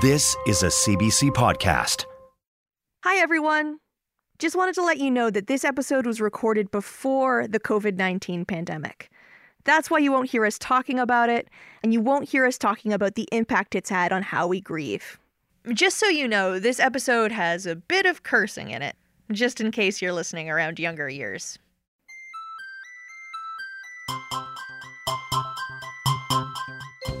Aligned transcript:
This 0.00 0.34
is 0.46 0.62
a 0.62 0.68
CBC 0.68 1.30
podcast. 1.30 2.06
Hi, 3.04 3.20
everyone. 3.20 3.78
Just 4.38 4.56
wanted 4.56 4.74
to 4.76 4.82
let 4.82 4.96
you 4.96 5.10
know 5.10 5.28
that 5.28 5.46
this 5.46 5.62
episode 5.62 6.06
was 6.06 6.22
recorded 6.22 6.70
before 6.70 7.46
the 7.46 7.60
COVID 7.60 7.96
19 7.96 8.46
pandemic. 8.46 9.10
That's 9.64 9.90
why 9.90 9.98
you 9.98 10.10
won't 10.10 10.30
hear 10.30 10.46
us 10.46 10.58
talking 10.58 10.98
about 10.98 11.28
it, 11.28 11.48
and 11.82 11.92
you 11.92 12.00
won't 12.00 12.30
hear 12.30 12.46
us 12.46 12.56
talking 12.56 12.94
about 12.94 13.14
the 13.14 13.28
impact 13.30 13.74
it's 13.74 13.90
had 13.90 14.10
on 14.10 14.22
how 14.22 14.46
we 14.46 14.60
grieve. 14.60 15.18
Just 15.72 15.98
so 15.98 16.08
you 16.08 16.26
know, 16.26 16.58
this 16.58 16.80
episode 16.80 17.30
has 17.30 17.66
a 17.66 17.76
bit 17.76 18.06
of 18.06 18.22
cursing 18.22 18.70
in 18.70 18.80
it, 18.80 18.96
just 19.32 19.60
in 19.60 19.70
case 19.70 20.00
you're 20.00 20.14
listening 20.14 20.48
around 20.48 20.78
younger 20.78 21.10
years. 21.10 21.58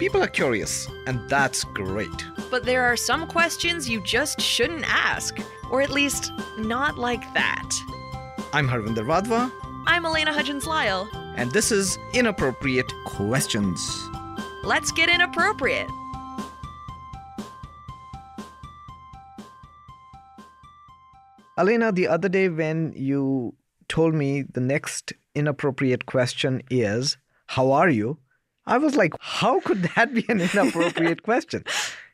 People 0.04 0.22
are 0.22 0.28
curious, 0.28 0.86
and 1.06 1.18
that's 1.30 1.64
great. 1.64 2.26
But 2.50 2.66
there 2.66 2.82
are 2.82 2.94
some 2.94 3.26
questions 3.26 3.88
you 3.88 4.02
just 4.02 4.38
shouldn't 4.38 4.84
ask, 4.86 5.38
or 5.70 5.80
at 5.80 5.88
least 5.88 6.30
not 6.58 6.98
like 6.98 7.22
that. 7.32 7.70
I'm 8.52 8.68
Harvinder 8.68 9.06
Wadhwa, 9.06 9.50
I'm 9.86 10.04
Elena 10.04 10.30
Hudgins 10.30 10.66
Lyle. 10.66 11.08
and 11.36 11.50
this 11.52 11.72
is 11.72 11.96
Inappropriate 12.12 12.92
questions. 13.06 13.80
Let's 14.62 14.92
get 14.92 15.08
inappropriate. 15.08 15.88
Elena, 21.56 21.92
the 21.92 22.08
other 22.08 22.28
day 22.28 22.50
when 22.50 22.92
you 22.94 23.54
told 23.88 24.14
me 24.14 24.42
the 24.42 24.60
next 24.60 25.14
inappropriate 25.34 26.04
question 26.04 26.60
is, 26.68 27.16
How 27.46 27.72
are 27.72 27.88
you? 27.88 28.18
I 28.66 28.78
was 28.78 28.96
like, 28.96 29.14
How 29.20 29.60
could 29.60 29.82
that 29.94 30.14
be 30.14 30.24
an 30.28 30.40
inappropriate 30.40 31.22
question? 31.30 31.64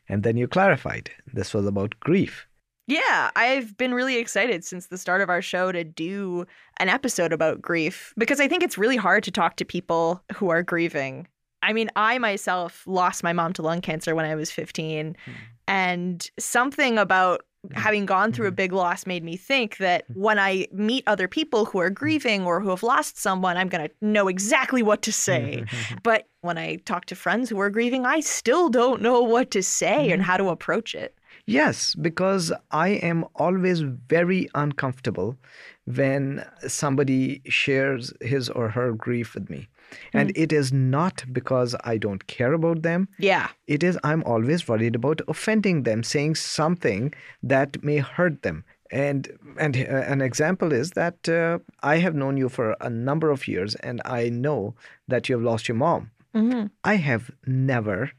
And 0.09 0.23
then 0.23 0.37
you 0.37 0.49
clarified 0.49 1.11
this 1.33 1.55
was 1.55 1.67
about 1.67 1.99
grief. 2.01 2.47
Yeah, 2.87 3.31
I've 3.37 3.77
been 3.77 3.95
really 3.95 4.17
excited 4.17 4.65
since 4.65 4.89
the 4.89 4.99
start 4.99 5.21
of 5.21 5.31
our 5.31 5.41
show 5.41 5.71
to 5.71 5.85
do 5.85 6.45
an 6.79 6.89
episode 6.89 7.33
about 7.33 7.63
grief 7.63 8.13
because 8.19 8.41
I 8.41 8.49
think 8.49 8.65
it's 8.65 8.77
really 8.77 8.97
hard 8.97 9.23
to 9.25 9.31
talk 9.31 9.55
to 9.57 9.65
people 9.65 10.21
who 10.35 10.49
are 10.49 10.65
grieving. 10.65 11.29
I 11.63 11.73
mean, 11.73 11.89
I 11.95 12.19
myself 12.19 12.83
lost 12.87 13.23
my 13.23 13.33
mom 13.33 13.53
to 13.53 13.63
lung 13.63 13.81
cancer 13.81 14.17
when 14.17 14.25
I 14.25 14.35
was 14.35 14.51
15, 14.51 15.15
hmm. 15.25 15.33
and 15.69 16.29
something 16.39 16.99
about 16.99 17.43
Mm. 17.69 17.77
having 17.77 18.07
gone 18.07 18.33
through 18.33 18.49
a 18.49 18.53
mm. 18.53 18.57
big 18.57 18.73
loss 18.73 19.07
made 19.07 19.23
me 19.23 19.37
think 19.37 19.77
that 19.77 20.05
when 20.15 20.39
I 20.39 20.67
meet 20.73 21.05
other 21.07 21.29
people 21.29 21.67
who 21.67 21.79
are 21.79 21.91
grieving 21.91 22.47
or 22.47 22.59
who 22.59 22.71
have 22.71 22.83
lost 22.83 23.19
someone, 23.19 23.59
I'm 23.59 23.69
going 23.69 23.87
to 23.87 23.95
know 24.01 24.29
exactly 24.29 24.83
what 24.83 25.03
to 25.03 25.13
say. 25.13 25.65
but 26.03 26.27
when 26.41 26.57
I 26.57 26.77
talk 26.77 27.05
to 27.07 27.15
friends 27.15 27.51
who 27.51 27.61
are 27.61 27.69
grieving, 27.69 28.07
I 28.07 28.21
still 28.21 28.71
don't 28.71 29.03
know 29.03 29.21
what 29.21 29.51
to 29.51 29.63
say 29.63 30.11
and 30.11 30.23
mm-hmm. 30.23 30.31
how 30.31 30.39
to 30.39 30.49
approach 30.49 30.95
it. 30.95 31.15
Yes, 31.51 31.95
because 31.97 32.53
I 32.71 32.91
am 32.91 33.25
always 33.35 33.81
very 33.81 34.49
uncomfortable 34.55 35.37
when 35.85 36.45
somebody 36.69 37.43
shares 37.47 38.13
his 38.21 38.49
or 38.49 38.69
her 38.69 38.93
grief 38.93 39.35
with 39.35 39.51
me. 39.51 39.69
And 40.13 40.31
it 40.37 40.53
is 40.53 40.73
not 40.73 41.25
because 41.33 41.75
I 41.83 41.97
don't 41.99 42.27
care 42.29 42.53
about 42.53 42.83
them. 42.83 43.09
Yeah. 43.19 43.49
It 43.67 43.83
is 43.83 43.99
I'm 44.05 44.23
always 44.25 44.69
worried 44.69 44.95
about 44.95 45.21
offending 45.27 45.83
them, 45.83 46.05
saying 46.05 46.37
something 46.37 47.13
that 47.43 47.83
may 47.83 47.99
hurt 47.99 48.43
them. 48.43 48.65
And 48.93 49.29
and 49.59 49.77
uh, 49.77 50.13
an 50.15 50.21
example 50.21 50.73
is 50.73 50.93
that 50.93 51.29
uh, 51.29 51.59
I 51.83 51.97
have 51.99 52.15
known 52.15 52.37
you 52.37 52.49
for 52.49 52.77
a 52.81 52.91
number 52.91 53.31
of 53.31 53.47
years, 53.47 53.77
and 53.77 54.01
I 54.05 54.29
know 54.29 54.75
that 55.07 55.29
you 55.29 55.37
have 55.37 55.45
lost 55.45 55.69
your 55.69 55.77
mom. 55.77 56.11
Mm-hmm. 56.35 56.67
I 56.85 56.97
have 56.97 57.31
never, 57.47 58.13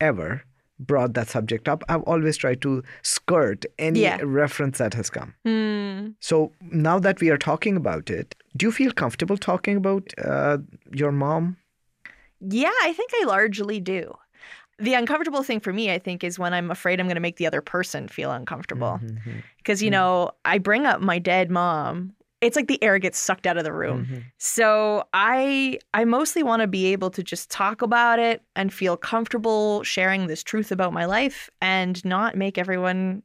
ever 0.00 0.44
brought 0.78 1.14
that 1.14 1.28
subject 1.28 1.68
up. 1.68 1.84
I've 1.88 2.02
always 2.02 2.36
tried 2.36 2.60
to 2.62 2.82
skirt 3.02 3.64
any 3.78 4.00
Yeah. 4.00 4.18
reference 4.22 4.78
that 4.78 4.94
has 4.94 5.08
come. 5.10 5.34
Hmm. 5.44 6.08
So 6.20 6.52
now 6.60 6.98
that 6.98 7.20
we 7.20 7.30
are 7.30 7.38
talking 7.38 7.76
about 7.76 8.10
it, 8.10 8.34
do 8.56 8.66
you 8.66 8.72
feel 8.72 8.92
comfortable 8.92 9.36
talking 9.36 9.76
about 9.76 10.12
uh, 10.24 10.58
your 10.92 11.12
mom? 11.12 11.56
Yeah, 12.40 12.72
I 12.82 12.92
think 12.92 13.10
I 13.14 13.24
largely 13.24 13.80
do. 13.80 14.14
The 14.80 14.94
uncomfortable 14.94 15.44
thing 15.44 15.60
for 15.60 15.72
me, 15.72 15.92
I 15.92 15.98
think, 16.00 16.24
is 16.24 16.38
when 16.38 16.52
I'm 16.52 16.70
afraid 16.70 16.98
I'm 16.98 17.06
going 17.06 17.14
to 17.14 17.20
make 17.20 17.36
the 17.36 17.46
other 17.46 17.60
person 17.62 18.08
feel 18.08 18.32
uncomfortable. 18.32 19.00
Because, 19.58 19.80
you 19.80 19.90
know, 19.90 20.32
I 20.44 20.58
bring 20.58 20.84
up 20.84 21.00
my 21.00 21.20
dead 21.20 21.48
mom. 21.50 22.12
It's 22.44 22.56
like 22.56 22.68
the 22.68 22.82
air 22.82 22.98
gets 22.98 23.18
sucked 23.18 23.46
out 23.46 23.56
of 23.56 23.64
the 23.64 23.72
room. 23.72 24.24
So 24.38 25.04
I 25.12 25.78
I 25.94 26.04
mostly 26.04 26.42
want 26.42 26.60
to 26.60 26.66
be 26.66 26.86
able 26.92 27.10
to 27.10 27.22
just 27.22 27.50
talk 27.50 27.82
about 27.82 28.18
it 28.18 28.42
and 28.54 28.72
feel 28.72 28.96
comfortable 28.96 29.82
sharing 29.82 30.26
this 30.26 30.42
truth 30.42 30.70
about 30.70 30.92
my 30.92 31.06
life 31.06 31.50
and 31.60 32.04
not 32.04 32.36
make 32.36 32.58
everyone 32.58 33.22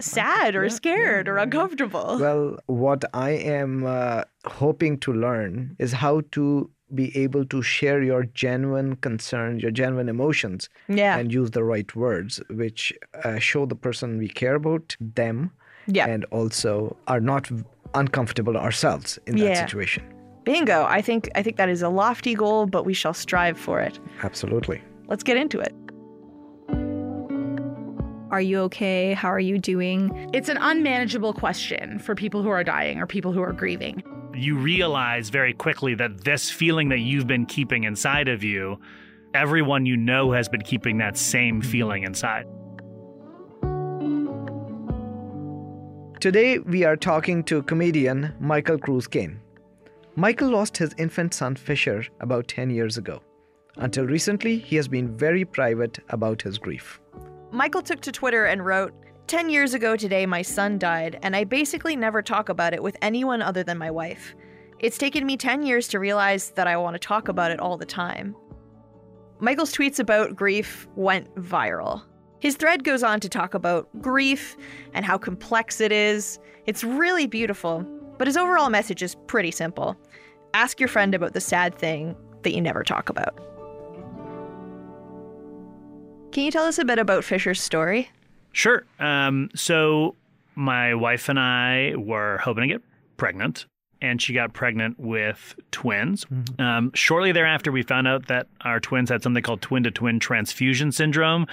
sad 0.00 0.56
or 0.56 0.64
yeah, 0.64 0.70
scared 0.70 1.26
yeah, 1.26 1.32
or 1.32 1.36
uncomfortable. 1.38 2.18
Well, 2.20 2.58
what 2.66 3.04
I 3.14 3.30
am 3.30 3.86
uh, 3.86 4.24
hoping 4.46 4.98
to 5.00 5.12
learn 5.12 5.76
is 5.78 5.92
how 5.92 6.22
to 6.32 6.70
be 6.94 7.16
able 7.16 7.44
to 7.46 7.62
share 7.62 8.02
your 8.02 8.24
genuine 8.24 8.96
concerns, 8.96 9.62
your 9.62 9.72
genuine 9.72 10.08
emotions, 10.08 10.68
yeah. 10.88 11.16
and 11.16 11.32
use 11.32 11.50
the 11.52 11.64
right 11.64 11.94
words, 11.96 12.40
which 12.50 12.92
uh, 13.24 13.38
show 13.38 13.66
the 13.66 13.74
person 13.74 14.18
we 14.18 14.28
care 14.28 14.54
about 14.54 14.96
them, 15.00 15.50
yeah. 15.86 16.06
and 16.06 16.24
also 16.30 16.96
are 17.06 17.20
not 17.20 17.50
uncomfortable 17.94 18.56
ourselves 18.56 19.18
in 19.26 19.36
that 19.36 19.44
Yeah. 19.44 19.66
situation. 19.66 20.04
Bingo. 20.44 20.84
I 20.84 21.00
think 21.00 21.30
I 21.34 21.42
think 21.42 21.56
that 21.56 21.68
is 21.68 21.82
a 21.82 21.88
lofty 21.88 22.34
goal, 22.34 22.66
but 22.66 22.84
we 22.84 22.92
shall 22.94 23.14
strive 23.14 23.58
for 23.58 23.80
it. 23.80 23.98
Absolutely. 24.22 24.82
Let's 25.08 25.22
get 25.22 25.36
into 25.36 25.58
it. 25.60 25.74
Are 28.30 28.40
you 28.40 28.58
okay? 28.62 29.14
How 29.14 29.28
are 29.28 29.40
you 29.40 29.58
doing? 29.58 30.28
It's 30.34 30.48
an 30.48 30.58
unmanageable 30.60 31.34
question 31.34 31.98
for 32.00 32.14
people 32.14 32.42
who 32.42 32.48
are 32.48 32.64
dying 32.64 32.98
or 32.98 33.06
people 33.06 33.32
who 33.32 33.40
are 33.42 33.52
grieving. 33.52 34.02
you 34.34 34.56
realize 34.56 35.30
very 35.30 35.52
quickly 35.52 35.94
that 35.94 36.24
this 36.24 36.50
feeling 36.50 36.88
that 36.88 36.98
you've 36.98 37.28
been 37.28 37.46
keeping 37.46 37.84
inside 37.84 38.26
of 38.26 38.42
you, 38.42 38.76
everyone 39.32 39.86
you 39.86 39.96
know 39.96 40.32
has 40.32 40.48
been 40.48 40.62
keeping 40.62 40.98
that 40.98 41.16
same 41.16 41.60
mm-hmm. 41.60 41.70
feeling 41.70 42.02
inside. 42.02 42.44
Today, 46.24 46.58
we 46.58 46.84
are 46.84 46.96
talking 46.96 47.44
to 47.44 47.62
comedian 47.64 48.32
Michael 48.40 48.78
Cruz 48.78 49.06
Kayne. 49.06 49.42
Michael 50.16 50.48
lost 50.48 50.74
his 50.74 50.94
infant 50.96 51.34
son 51.34 51.54
Fisher 51.54 52.02
about 52.20 52.48
10 52.48 52.70
years 52.70 52.96
ago. 52.96 53.20
Until 53.76 54.06
recently, 54.06 54.56
he 54.56 54.74
has 54.76 54.88
been 54.88 55.14
very 55.14 55.44
private 55.44 55.98
about 56.08 56.40
his 56.40 56.56
grief. 56.56 56.98
Michael 57.52 57.82
took 57.82 58.00
to 58.00 58.10
Twitter 58.10 58.46
and 58.46 58.64
wrote, 58.64 58.94
10 59.26 59.50
years 59.50 59.74
ago 59.74 59.96
today, 59.96 60.24
my 60.24 60.40
son 60.40 60.78
died, 60.78 61.18
and 61.22 61.36
I 61.36 61.44
basically 61.44 61.94
never 61.94 62.22
talk 62.22 62.48
about 62.48 62.72
it 62.72 62.82
with 62.82 62.96
anyone 63.02 63.42
other 63.42 63.62
than 63.62 63.76
my 63.76 63.90
wife. 63.90 64.34
It's 64.78 64.96
taken 64.96 65.26
me 65.26 65.36
10 65.36 65.62
years 65.62 65.88
to 65.88 65.98
realize 65.98 66.52
that 66.52 66.66
I 66.66 66.78
want 66.78 66.94
to 66.94 67.06
talk 67.06 67.28
about 67.28 67.50
it 67.50 67.60
all 67.60 67.76
the 67.76 67.84
time. 67.84 68.34
Michael's 69.40 69.74
tweets 69.74 69.98
about 69.98 70.36
grief 70.36 70.88
went 70.96 71.34
viral. 71.34 72.02
His 72.44 72.56
thread 72.56 72.84
goes 72.84 73.02
on 73.02 73.20
to 73.20 73.28
talk 73.30 73.54
about 73.54 73.88
grief 74.02 74.54
and 74.92 75.06
how 75.06 75.16
complex 75.16 75.80
it 75.80 75.90
is. 75.90 76.38
It's 76.66 76.84
really 76.84 77.26
beautiful, 77.26 77.86
but 78.18 78.26
his 78.26 78.36
overall 78.36 78.68
message 78.68 79.02
is 79.02 79.14
pretty 79.26 79.50
simple 79.50 79.96
ask 80.52 80.78
your 80.78 80.90
friend 80.90 81.14
about 81.14 81.32
the 81.32 81.40
sad 81.40 81.74
thing 81.74 82.14
that 82.42 82.52
you 82.52 82.60
never 82.60 82.84
talk 82.84 83.08
about. 83.08 83.34
Can 86.32 86.44
you 86.44 86.50
tell 86.50 86.66
us 86.66 86.78
a 86.78 86.84
bit 86.84 86.98
about 86.98 87.24
Fisher's 87.24 87.62
story? 87.62 88.10
Sure. 88.52 88.84
Um, 88.98 89.48
so 89.54 90.14
my 90.54 90.94
wife 90.94 91.30
and 91.30 91.40
I 91.40 91.94
were 91.96 92.36
hoping 92.44 92.68
to 92.68 92.74
get 92.74 92.82
pregnant, 93.16 93.64
and 94.04 94.20
she 94.20 94.34
got 94.34 94.52
pregnant 94.52 95.00
with 95.00 95.54
twins. 95.70 96.26
Mm-hmm. 96.26 96.60
Um, 96.60 96.90
shortly 96.94 97.32
thereafter, 97.32 97.72
we 97.72 97.82
found 97.82 98.06
out 98.06 98.28
that 98.28 98.46
our 98.60 98.78
twins 98.78 99.08
had 99.08 99.22
something 99.22 99.42
called 99.42 99.62
twin 99.62 99.82
to 99.84 99.90
twin 99.90 100.20
transfusion 100.20 100.92
syndrome, 100.92 101.46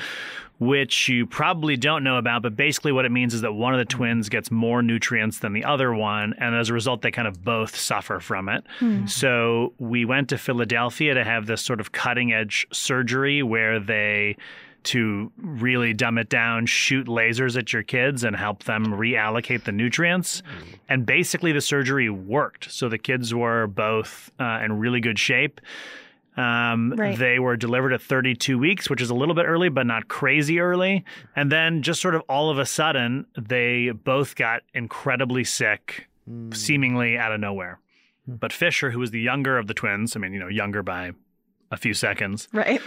which 0.59 1.07
you 1.07 1.25
probably 1.25 1.77
don't 1.77 2.03
know 2.03 2.18
about. 2.18 2.42
But 2.42 2.56
basically, 2.56 2.92
what 2.92 3.06
it 3.06 3.12
means 3.12 3.33
is 3.33 3.42
that 3.42 3.53
one 3.53 3.74
of 3.74 3.80
the 3.80 3.86
mm-hmm. 3.86 3.98
twins 3.98 4.30
gets 4.30 4.51
more 4.51 4.81
nutrients 4.81 5.39
than 5.39 5.53
the 5.53 5.63
other 5.63 5.94
one, 5.94 6.33
and 6.38 6.53
as 6.53 6.69
a 6.69 6.74
result, 6.74 7.01
they 7.01 7.12
kind 7.12 7.27
of 7.27 7.44
both 7.44 7.75
suffer 7.75 8.19
from 8.19 8.50
it. 8.50 8.65
Hmm. 8.80 9.06
So 9.07 9.74
we 9.80 10.04
went 10.04 10.30
to 10.30 10.38
Philadelphia 10.38 11.13
to 11.13 11.24
have 11.24 11.45
this 11.45 11.62
sort 11.62 11.80
of 11.80 11.94
cutting 11.94 12.33
edge 12.33 12.68
surgery 12.71 13.42
where 13.44 13.80
they 13.80 14.36
to 14.86 15.31
really 15.38 15.94
dumb 15.94 16.18
it 16.18 16.30
down, 16.30 16.66
shoot 16.66 17.07
lasers 17.07 17.57
at 17.57 17.72
your 17.74 17.83
kids 17.83 18.24
and 18.24 18.36
help 18.36 18.63
them 18.63 18.86
reallocate 18.88 19.63
the 19.66 19.72
nutrients. 19.72 20.42
And 20.89 21.06
basically, 21.06 21.51
the 21.51 21.62
surgery 21.62 22.10
worked. 22.10 22.72
So 22.72 22.89
the 22.89 22.98
kids 22.98 23.33
were 23.33 23.68
both 23.68 24.31
uh, 24.39 24.62
in 24.63 24.80
really 24.80 25.00
good 25.00 25.19
shape. 25.19 25.62
Um, 26.38 26.94
Right. 26.98 27.18
They 27.18 27.39
were 27.39 27.57
delivered 27.57 27.92
at 27.94 28.01
32 28.01 28.57
weeks, 28.57 28.89
which 28.89 29.01
is 29.01 29.10
a 29.10 29.13
little 29.16 29.36
bit 29.36 29.45
early, 29.45 29.68
but 29.69 29.86
not 29.86 30.07
crazy 30.07 30.60
early. 30.60 31.04
And 31.36 31.51
then, 31.51 31.81
just 31.81 32.01
sort 32.01 32.16
of 32.16 32.22
all 32.30 32.50
of 32.50 32.57
a 32.57 32.66
sudden, 32.66 33.25
they 33.38 33.89
both 33.92 34.36
got 34.36 34.62
incredibly 34.74 35.44
sick, 35.44 36.07
seemingly 36.54 37.18
out 37.18 37.31
of 37.33 37.39
nowhere. 37.42 37.80
But 38.28 38.54
Fisher, 38.54 38.92
who 38.92 39.00
was 39.00 39.12
the 39.12 39.19
younger 39.19 39.57
of 39.57 39.68
the 39.68 39.74
twins, 39.74 40.16
I 40.16 40.19
mean, 40.19 40.31
you 40.31 40.39
know, 40.39 40.48
younger 40.48 40.81
by 40.83 41.12
a 41.69 41.75
few 41.78 41.94
seconds, 41.94 42.48
Right. 42.54 42.81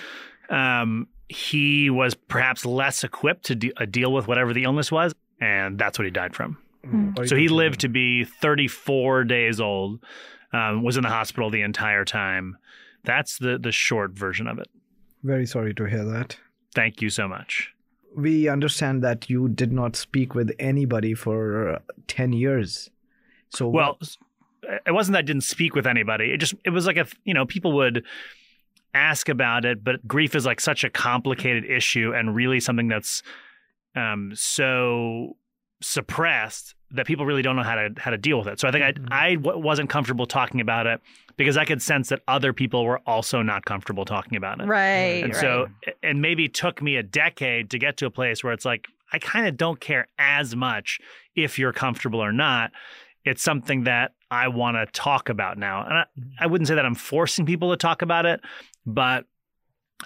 um, 0.49 1.08
he 1.28 1.90
was 1.90 2.14
perhaps 2.14 2.64
less 2.64 3.04
equipped 3.04 3.46
to 3.46 3.54
de- 3.54 3.72
uh, 3.76 3.84
deal 3.86 4.12
with 4.12 4.28
whatever 4.28 4.52
the 4.52 4.64
illness 4.64 4.92
was, 4.92 5.14
and 5.40 5.78
that's 5.78 5.98
what 5.98 6.04
he 6.04 6.10
died 6.10 6.34
from. 6.34 6.58
Very 6.84 7.28
So 7.28 7.36
he 7.36 7.48
lived 7.48 7.80
to 7.80 7.88
be 7.88 8.24
34 8.24 9.24
days 9.24 9.60
old, 9.60 10.00
um, 10.52 10.82
was 10.82 10.96
in 10.96 11.02
the 11.02 11.08
hospital 11.08 11.50
the 11.50 11.62
entire 11.62 12.04
time. 12.04 12.56
That's 13.04 13.38
the 13.38 13.58
the 13.58 13.72
short 13.72 14.12
version 14.12 14.46
of 14.46 14.58
it. 14.58 14.68
Very 15.22 15.46
sorry 15.46 15.74
to 15.74 15.84
hear 15.84 16.04
that. 16.04 16.36
Thank 16.74 17.00
you 17.00 17.08
so 17.10 17.26
much. 17.26 17.72
We 18.14 18.48
understand 18.48 19.02
that 19.02 19.30
you 19.30 19.48
did 19.48 19.72
not 19.72 19.96
speak 19.96 20.34
with 20.34 20.52
anybody 20.58 21.14
for 21.14 21.68
uh, 21.70 21.78
10 22.06 22.32
years. 22.32 22.90
So, 23.48 23.68
Well, 23.68 23.98
it 24.86 24.92
wasn't 24.92 25.14
that 25.14 25.20
I 25.20 25.22
didn't 25.22 25.42
speak 25.42 25.74
with 25.74 25.86
anybody. 25.86 26.32
It 26.32 26.38
just 26.38 26.54
it 26.64 26.70
was 26.70 26.86
like 26.86 26.96
if 26.96 27.14
you 27.24 27.34
know 27.34 27.46
people 27.46 27.72
would 27.72 28.04
ask 28.94 29.29
about 29.29 29.64
it, 29.64 29.85
but 29.85 30.06
grief 30.06 30.35
is 30.35 30.46
like 30.46 30.61
such 30.61 30.85
a 30.85 30.91
complicated 30.91 31.64
issue 31.64 32.12
and 32.14 32.35
really 32.35 32.61
something 32.61 32.88
that's 32.88 33.23
um, 33.94 34.32
so 34.35 35.37
suppressed 35.81 36.75
that 36.93 37.06
people 37.06 37.26
really 37.26 37.43
don't 37.43 37.56
know 37.56 37.62
how 37.62 37.75
to 37.75 37.91
how 37.99 38.11
to 38.11 38.19
deal 38.19 38.38
with 38.38 38.46
it. 38.46 38.61
So 38.61 38.69
I 38.69 38.70
think 38.70 38.85
I 38.85 38.94
I 39.11 39.35
w- 39.35 39.58
wasn't 39.58 39.91
comfortable 39.91 40.26
talking 40.26 40.61
about 40.61 40.87
it 40.87 41.00
because 41.37 41.56
I 41.56 41.64
could 41.64 41.82
sense 41.82 42.08
that 42.08 42.20
other 42.29 42.52
people 42.52 42.85
were 42.85 43.00
also 43.00 43.43
not 43.43 43.64
comfortable 43.64 44.05
talking 44.05 44.37
about 44.37 44.61
it. 44.61 44.67
Right. 44.67 45.25
And 45.25 45.35
right. 45.35 45.41
so, 45.41 45.67
and 46.02 46.23
maybe 46.23 46.49
took 46.49 46.81
me 46.81 46.96
a 46.96 47.02
decade 47.02 47.70
to 47.70 47.79
get 47.79 47.96
to 47.99 48.06
a 48.06 48.11
place 48.11 48.44
where 48.44 48.52
it's 48.52 48.64
like, 48.64 48.87
I 49.12 49.19
kind 49.19 49.46
of 49.46 49.56
don't 49.56 49.81
care 49.81 50.06
as 50.19 50.55
much 50.55 51.00
if 51.35 51.58
you're 51.58 51.73
comfortable 51.73 52.23
or 52.23 52.32
not. 52.32 52.70
It's 53.25 53.43
something 53.43 53.85
that 53.85 54.12
I 54.31 54.49
want 54.49 54.76
to 54.76 54.87
talk 54.93 55.29
about 55.29 55.58
now. 55.58 55.85
And 55.85 55.94
I, 55.94 56.05
I 56.41 56.46
wouldn't 56.46 56.69
say 56.69 56.75
that 56.75 56.85
I'm 56.85 56.94
forcing 56.94 57.46
people 57.46 57.70
to 57.70 57.76
talk 57.76 58.02
about 58.02 58.26
it, 58.26 58.41
but 58.86 59.26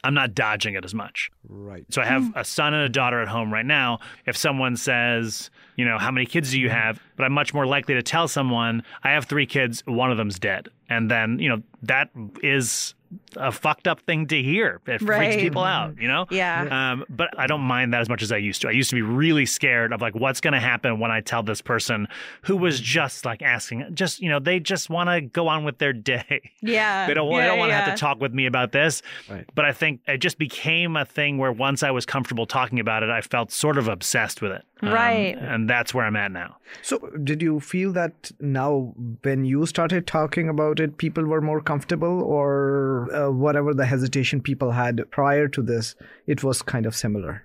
I'm 0.05 0.15
not 0.15 0.35
dodging 0.35 0.75
it 0.75 0.85
as 0.85 0.95
much. 0.95 1.31
right. 1.49 1.85
So 1.91 2.03
I 2.03 2.05
have 2.05 2.23
hmm. 2.25 2.31
a 2.39 2.45
son 2.45 2.75
and 2.75 2.85
a 2.85 2.89
daughter 2.89 3.21
at 3.21 3.29
home 3.29 3.53
right 3.53 3.67
now. 3.67 3.99
If 4.27 4.37
someone 4.37 4.77
says, 4.77 5.51
you 5.77 5.85
know, 5.85 5.99
how 5.99 6.11
many 6.11 6.27
kids 6.27 6.51
do 6.51 6.61
you 6.61 6.69
mm-hmm. 6.69 6.77
have? 6.77 7.01
But 7.17 7.25
I'm 7.25 7.33
much 7.33 7.55
more 7.55 7.67
likely 7.67 7.95
to 7.95 8.03
tell 8.03 8.29
someone, 8.29 8.83
I 9.03 9.11
have 9.11 9.25
three 9.25 9.47
kids, 9.47 9.83
one 9.87 10.11
of 10.11 10.17
them's 10.17 10.39
dead. 10.39 10.69
And 10.89 11.11
then, 11.11 11.39
you 11.39 11.49
know, 11.49 11.63
that 11.83 12.11
is 12.43 12.95
a 13.37 13.53
fucked 13.53 13.87
up 13.87 14.01
thing 14.01 14.27
to 14.29 14.43
hear. 14.43 14.81
It 14.87 15.01
freaks 15.01 15.37
people 15.37 15.63
out, 15.63 16.01
you 16.01 16.09
know? 16.09 16.27
yeah. 16.31 16.93
Um, 16.93 17.05
but 17.09 17.39
I 17.39 17.47
don't 17.47 17.61
mind 17.61 17.93
that 17.93 18.01
as 18.01 18.09
much 18.09 18.23
as 18.23 18.33
I 18.33 18.37
used 18.37 18.63
to. 18.63 18.69
I 18.69 18.73
used 18.73 18.91
to 18.91 18.97
be 18.97 19.03
really 19.03 19.47
scared 19.47 19.93
of 19.93 20.01
like 20.01 20.15
what's 20.15 20.41
going 20.41 20.53
to 20.53 20.61
happen 20.61 20.99
when 21.01 21.11
I 21.11 21.21
tell 21.21 21.43
this 21.43 21.63
person 21.63 22.09
who 22.43 22.57
was 22.57 22.81
just 22.81 23.25
like 23.25 23.43
asking, 23.43 23.95
just 23.95 24.21
you 24.21 24.29
know, 24.29 24.39
they 24.39 24.61
just 24.61 24.91
want 24.91 25.11
to 25.11 25.21
go 25.21 25.49
on 25.49 25.65
with 25.65 25.79
their 25.79 25.93
day. 26.09 26.51
Yeah. 26.61 27.07
They 27.07 27.15
don't, 27.15 27.29
want 27.29 27.41
yeah, 27.41 27.45
they 27.45 27.49
don't 27.51 27.59
want 27.59 27.71
to 27.71 27.75
yeah. 27.75 27.85
have 27.85 27.95
to 27.95 28.01
talk 28.01 28.21
with 28.21 28.33
me 28.33 28.47
about 28.47 28.73
this. 28.73 29.03
Right. 29.29 29.45
But 29.55 29.65
I 29.65 29.73
think 29.73 30.01
it 30.07 30.19
just 30.19 30.39
became 30.39 30.97
a 30.97 31.05
thing 31.05 31.39
where 31.39 31.53
once 31.53 31.83
I 31.83 31.91
was 31.91 32.07
comfortable 32.07 32.47
talking 32.47 32.81
about 32.81 33.03
it, 33.03 33.11
I 33.11 33.21
felt 33.21 33.53
sort 33.53 33.79
of 33.79 33.89
obsessed 33.89 34.43
with 34.43 34.53
it. 34.53 34.65
Um, 34.83 34.91
Right. 34.93 35.37
and 35.39 35.69
that's 35.69 35.93
where 35.93 36.05
I'm 36.05 36.15
at 36.17 36.31
now. 36.31 36.57
So, 36.83 36.99
did 37.25 37.43
you 37.43 37.59
feel 37.61 37.93
that 37.95 38.31
now, 38.41 38.95
when 39.23 39.45
you 39.45 39.67
started 39.67 40.07
talking 40.07 40.49
about 40.49 40.79
it, 40.81 40.99
people 40.99 41.25
were 41.25 41.41
more 41.41 41.61
comfortable, 41.61 42.23
or 42.23 43.09
uh, 43.13 43.31
whatever 43.31 43.75
the 43.75 43.87
hesitation 43.87 44.41
people 44.41 44.71
had 44.73 45.11
prior 45.11 45.49
to 45.49 45.63
this, 45.63 45.97
it 46.27 46.45
was 46.45 46.63
kind 46.63 46.87
of 46.87 46.95
similar? 46.95 47.45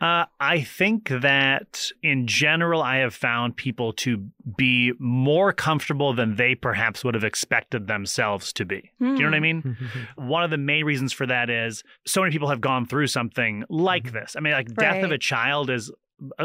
Uh, 0.00 0.24
I 0.40 0.62
think 0.62 1.10
that 1.10 1.92
in 2.02 2.26
general, 2.26 2.82
I 2.82 2.96
have 2.96 3.14
found 3.14 3.54
people 3.56 3.92
to 3.92 4.26
be 4.56 4.92
more 4.98 5.52
comfortable 5.52 6.12
than 6.12 6.34
they 6.34 6.56
perhaps 6.56 7.04
would 7.04 7.14
have 7.14 7.22
expected 7.22 7.86
themselves 7.86 8.52
to 8.54 8.64
be. 8.64 8.90
Do 8.98 9.06
you 9.06 9.18
know 9.20 9.26
what 9.26 9.34
I 9.34 9.38
mean? 9.38 9.76
One 10.16 10.42
of 10.42 10.50
the 10.50 10.58
main 10.58 10.84
reasons 10.84 11.12
for 11.12 11.24
that 11.26 11.48
is 11.50 11.84
so 12.04 12.20
many 12.20 12.32
people 12.32 12.48
have 12.48 12.60
gone 12.60 12.84
through 12.84 13.06
something 13.06 13.62
like 13.68 14.10
this. 14.12 14.34
I 14.36 14.40
mean, 14.40 14.54
like 14.54 14.74
death 14.74 15.04
of 15.04 15.12
a 15.12 15.18
child 15.18 15.70
is 15.70 15.88
a- 15.88 15.92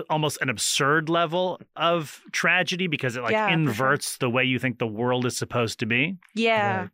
almost 0.09 0.39
an 0.41 0.49
absurd 0.49 1.09
level 1.09 1.59
of 1.75 2.21
tragedy 2.31 2.87
because 2.87 3.15
it 3.15 3.21
like 3.23 3.31
Yeah, 3.31 3.45
for 3.45 3.49
sure. 3.51 3.59
inverts 3.59 4.17
the 4.17 4.29
way 4.29 4.43
you 4.43 4.59
think 4.59 4.79
the 4.79 4.87
world 4.87 5.25
is 5.25 5.37
supposed 5.37 5.79
to 5.79 5.85
be 5.85 6.15
Yeah. 6.35 6.87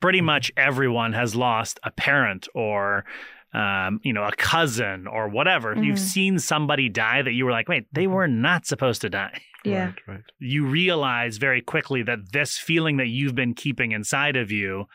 pretty 0.00 0.20
much 0.20 0.50
everyone 0.56 1.12
has 1.12 1.34
lost 1.36 1.78
a 1.82 1.90
parent 1.90 2.48
or 2.54 3.04
um, 3.52 4.00
you 4.04 4.12
know 4.12 4.22
a 4.24 4.30
cousin 4.36 5.06
or 5.08 5.28
whatever 5.28 5.74
you've 5.74 5.96
Mhm. 5.96 5.98
seen 5.98 6.38
somebody 6.38 6.88
die 6.88 7.20
that 7.22 7.32
you 7.32 7.44
were 7.44 7.50
like 7.50 7.68
wait 7.68 7.86
they 7.92 8.06
were 8.06 8.28
not 8.28 8.64
supposed 8.64 9.00
to 9.00 9.10
die 9.10 9.42
Yeah. 9.64 9.86
Right, 9.86 9.94
right. 10.06 10.20
you 10.38 10.64
realize 10.66 11.36
very 11.38 11.60
quickly 11.60 12.02
that 12.04 12.32
this 12.32 12.56
feeling 12.58 12.96
that 12.98 13.08
you've 13.08 13.34
been 13.34 13.54
keeping 13.54 13.90
inside 13.92 14.36
of 14.36 14.50
you 14.52 14.86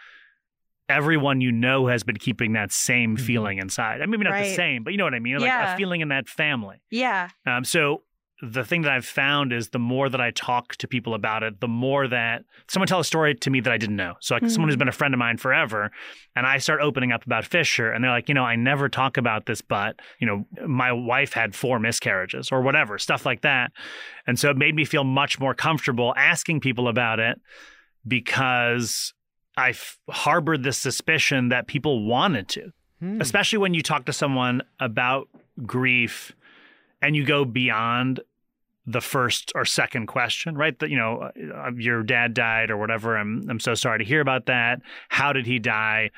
everyone 0.87 1.41
you 1.41 1.51
know 1.51 1.87
has 1.87 2.03
been 2.03 2.17
keeping 2.17 2.53
that 2.53 2.71
same 2.71 3.17
feeling 3.17 3.57
inside. 3.57 4.01
I 4.01 4.05
mean 4.05 4.11
maybe 4.19 4.23
not 4.25 4.43
the 4.43 4.53
same 4.55 4.83
but 4.83 4.91
you 4.91 4.97
know 4.97 5.03
what 5.05 5.13
i 5.15 5.19
mean? 5.19 5.35
Like 5.37 5.47
Yeah. 5.47 5.73
a 5.73 5.77
feeling 5.77 6.01
in 6.01 6.09
that 6.09 6.27
family. 6.27 6.81
Yeah. 6.91 7.29
um, 7.45 7.63
so 7.63 8.03
the 8.41 8.65
thing 8.65 8.81
that 8.81 8.91
I've 8.91 9.05
found 9.05 9.53
is 9.53 9.69
the 9.69 9.79
more 9.79 10.09
that 10.09 10.19
I 10.19 10.31
talk 10.31 10.75
to 10.75 10.89
people 10.89 11.13
about 11.13 11.41
it, 11.41 11.61
the 11.61 11.69
more 11.69 12.05
that 12.09 12.43
someone 12.67 12.85
tell 12.85 12.99
a 12.99 13.03
story 13.03 13.33
to 13.33 13.49
me 13.49 13.61
that 13.61 13.71
I 13.71 13.77
didn't 13.77 13.95
know. 13.95 14.15
So 14.19 14.35
like 14.35 14.49
someone 14.49 14.67
who's 14.67 14.75
been 14.75 14.89
a 14.89 14.91
friend 14.91 15.13
of 15.13 15.17
mine 15.19 15.37
forever, 15.37 15.89
and 16.35 16.45
I 16.45 16.57
start 16.57 16.81
opening 16.81 17.13
up 17.13 17.25
about 17.25 17.45
Fisher, 17.45 17.89
and 17.93 18.03
they're 18.03 18.11
like, 18.11 18.27
you 18.27 18.35
know, 18.35 18.43
I 18.43 18.57
never 18.57 18.89
talk 18.89 19.15
about 19.15 19.45
this, 19.45 19.61
but 19.61 20.01
you 20.19 20.27
know, 20.27 20.45
my 20.67 20.91
wife 20.91 21.31
had 21.31 21.55
four 21.55 21.79
miscarriages 21.79 22.51
or 22.51 22.61
whatever, 22.61 22.97
stuff 22.99 23.25
like 23.25 23.41
that, 23.43 23.71
and 24.27 24.37
so 24.37 24.49
it 24.49 24.57
made 24.57 24.75
me 24.75 24.83
feel 24.83 25.05
much 25.05 25.39
more 25.39 25.53
comfortable 25.55 26.13
asking 26.17 26.59
people 26.59 26.89
about 26.89 27.21
it 27.21 27.39
because 28.05 29.13
I 29.57 29.69
f- 29.69 29.99
harbored 30.09 30.63
the 30.63 30.73
suspicion 30.73 31.49
that 31.49 31.67
people 31.67 32.05
wanted 32.05 32.47
to 32.49 32.71
hmm. 32.99 33.21
especially 33.21 33.59
when 33.59 33.73
you 33.73 33.81
talk 33.81 34.05
to 34.05 34.13
someone 34.13 34.61
about 34.79 35.27
grief 35.65 36.33
and 37.01 37.15
you 37.15 37.25
go 37.25 37.45
beyond 37.45 38.21
the 38.87 39.01
first 39.01 39.51
or 39.55 39.65
second 39.65 40.07
question, 40.07 40.55
right? 40.55 40.77
That 40.79 40.89
you 40.89 40.97
know, 40.97 41.21
uh, 41.21 41.67
uh, 41.67 41.71
your 41.75 42.03
dad 42.03 42.33
died 42.33 42.69
or 42.69 42.77
whatever. 42.77 43.17
I'm 43.17 43.43
I'm 43.49 43.59
so 43.59 43.73
sorry 43.73 43.99
to 43.99 44.05
hear 44.05 44.21
about 44.21 44.45
that. 44.45 44.81
How 45.09 45.33
did 45.33 45.45
he 45.45 45.59
die? 45.59 46.11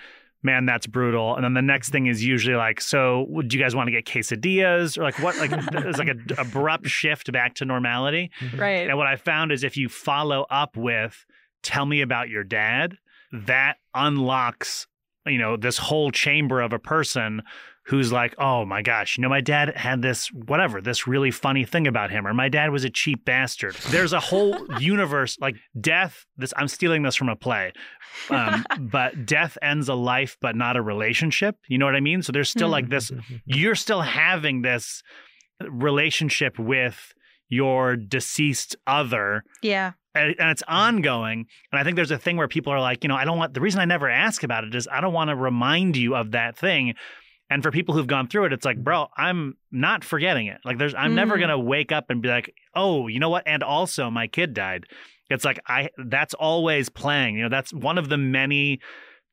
Man, 0.44 0.66
that's 0.66 0.86
brutal. 0.86 1.36
And 1.36 1.44
then 1.44 1.56
the 1.56 1.62
next 1.62 1.90
thing 1.90 2.06
is 2.06 2.24
usually 2.24 2.56
like, 2.56 2.80
so 2.80 3.26
would 3.30 3.54
you 3.54 3.60
guys 3.60 3.76
want 3.76 3.88
to 3.88 3.92
get 3.92 4.06
quesadillas 4.06 4.98
or 4.98 5.04
like 5.04 5.20
what? 5.20 5.38
Like 5.38 5.50
there's 5.72 5.98
like 5.98 6.10
a 6.10 6.42
abrupt 6.42 6.88
shift 6.88 7.32
back 7.32 7.56
to 7.56 7.66
normality. 7.66 8.32
Mm-hmm. 8.40 8.60
Right. 8.60 8.88
And 8.88 8.98
what 8.98 9.08
I 9.08 9.16
found 9.16 9.52
is 9.52 9.64
if 9.64 9.78
you 9.78 9.90
follow 9.90 10.46
up 10.50 10.78
with, 10.78 11.26
tell 11.64 11.86
me 11.86 12.02
about 12.02 12.30
your 12.30 12.44
dad, 12.44 12.98
that 13.32 13.78
unlocks, 13.94 14.88
you 15.26 15.38
know, 15.38 15.58
this 15.58 15.78
whole 15.78 16.12
chamber 16.12 16.62
of 16.62 16.74
a 16.74 16.80
person 16.80 17.42
who's 17.88 18.12
like, 18.12 18.36
oh 18.38 18.66
my 18.66 18.82
gosh, 18.82 19.18
you 19.18 19.22
know, 19.22 19.30
my 19.30 19.40
dad 19.40 19.76
had 19.76 20.02
this, 20.02 20.28
whatever, 20.34 20.82
this 20.82 21.08
really 21.08 21.32
funny 21.32 21.64
thing 21.64 21.88
about 21.88 22.12
him, 22.12 22.28
or 22.28 22.34
my 22.34 22.50
dad 22.50 22.70
was 22.70 22.84
a 22.84 22.90
cheap 22.90 23.24
bastard. 23.24 23.76
There's 23.90 24.12
a 24.12 24.20
whole 24.20 24.58
universe, 24.80 25.38
like 25.40 25.56
death, 25.80 26.26
this, 26.36 26.54
I'm 26.58 26.68
stealing 26.68 27.04
this 27.04 27.16
from 27.16 27.30
a 27.30 27.36
play. 27.36 27.72
Um, 28.30 28.66
but 28.80 29.26
death 29.26 29.58
ends 29.62 29.88
a 29.88 29.94
life, 29.94 30.38
but 30.42 30.56
not 30.56 30.76
a 30.76 30.82
relationship. 30.82 31.56
You 31.70 31.78
know 31.78 31.86
what 31.86 31.96
I 31.96 32.02
mean? 32.02 32.22
So 32.22 32.34
there's 32.34 32.50
still 32.50 32.70
like 32.70 32.90
this, 32.90 33.10
you're 33.46 33.76
still 33.76 34.02
having 34.02 34.64
this 34.64 35.02
relationship 35.62 36.60
with 36.60 37.14
your 37.50 37.96
deceased 37.96 38.76
other 38.86 39.44
Yeah. 39.62 39.94
And, 40.18 40.52
it's 40.52 40.64
ongoing. 40.68 41.46
And 41.72 41.80
I 41.80 41.84
think 41.84 41.96
there's 41.96 42.12
a 42.12 42.18
thing 42.18 42.38
where 42.38 42.48
people 42.48 42.74
are 42.74 42.80
like, 42.82 43.04
you 43.04 43.08
know, 43.08 43.16
I 43.16 43.26
don't 43.26 43.38
want 43.38 43.54
the 43.54 43.62
reason 43.62 43.80
I 43.82 43.86
never 43.86 44.10
ask 44.10 44.44
about 44.44 44.64
it 44.64 44.76
is 44.76 44.88
I 44.92 45.02
don't 45.02 45.14
want 45.14 45.30
to 45.30 45.36
remind 45.36 45.98
you 45.98 46.16
of 46.16 46.32
that 46.32 46.58
thing. 46.58 46.94
And 47.50 47.64
for 47.64 47.72
people 47.72 47.96
who've 47.96 48.08
gone 48.08 48.28
through 48.28 48.46
it, 48.46 48.54
it's 48.54 48.66
like, 48.66 48.84
bro, 48.84 49.08
I'm 49.16 49.56
not 49.72 50.04
forgetting 50.04 50.48
it. 50.48 50.60
Like, 50.66 50.78
there's, 50.78 50.94
I'm 50.94 51.16
never 51.16 51.38
Mm. 51.38 51.42
gonna 51.42 51.60
wake 51.60 51.92
up 51.94 52.10
and 52.10 52.22
be 52.22 52.28
like, 52.28 52.54
oh, 52.76 53.08
you 53.08 53.20
know 53.20 53.30
what? 53.30 53.44
And 53.46 53.64
also, 53.64 54.10
my 54.10 54.28
kid 54.28 54.54
died. 54.54 54.86
It's 55.30 55.46
like 55.46 55.60
I, 55.68 55.90
that's 55.98 56.34
always 56.34 56.90
playing. 56.90 57.36
You 57.36 57.44
know, 57.44 57.50
that's 57.50 57.74
one 57.74 57.98
of 57.98 58.10
the 58.10 58.18
many 58.18 58.80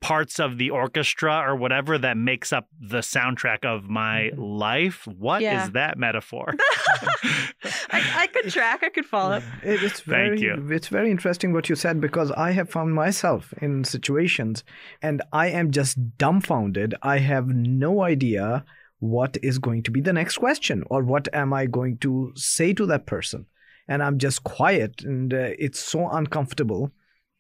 parts 0.05 0.39
of 0.39 0.59
the 0.59 0.69
orchestra 0.69 1.35
or 1.47 1.57
whatever 1.57 1.97
that 1.97 2.17
makes 2.19 2.53
up 2.53 2.67
the 2.79 2.99
soundtrack 2.99 3.65
of 3.65 3.89
my 3.89 4.31
life. 4.37 5.07
What 5.07 5.41
is 5.41 5.45
Yeah. 5.45 5.69
that 5.73 5.97
metaphor? 5.99 6.47
I, 7.91 8.01
I 8.25 8.27
could 8.27 8.51
track. 8.51 8.83
I 8.83 8.91
could 8.91 9.07
follow. 9.07 9.37
It- 9.63 9.83
It's 9.83 10.01
Thank 10.01 10.39
very, 10.39 10.41
you. 10.41 10.69
It's 10.71 10.89
very 10.89 11.11
interesting 11.11 11.53
what 11.55 11.69
you 11.71 11.77
said 11.77 12.01
because 12.01 12.31
I 12.33 12.51
have 12.53 12.69
found 12.71 12.95
myself 12.95 13.55
in 13.63 13.85
situations 13.85 14.63
and 15.01 15.23
I 15.33 15.47
am 15.61 15.71
just 15.71 15.97
dumbfounded. 16.19 16.95
I 17.15 17.19
have 17.33 17.47
no 17.49 18.03
idea 18.03 18.65
what 18.99 19.37
is 19.43 19.59
going 19.59 19.83
to 19.85 19.91
be 19.91 20.01
the 20.01 20.13
next 20.13 20.37
question 20.39 20.85
or 20.91 21.03
what 21.03 21.29
am 21.33 21.53
I 21.53 21.65
going 21.67 21.97
to 21.99 22.33
say 22.37 22.73
to 22.75 22.85
that 22.87 23.07
person? 23.07 23.47
And 23.89 24.03
I'm 24.03 24.19
just 24.19 24.45
quiet 24.45 25.03
and 25.03 25.33
uh, 25.33 25.51
it's 25.59 25.81
so 25.81 26.09
uncomfortable 26.09 26.91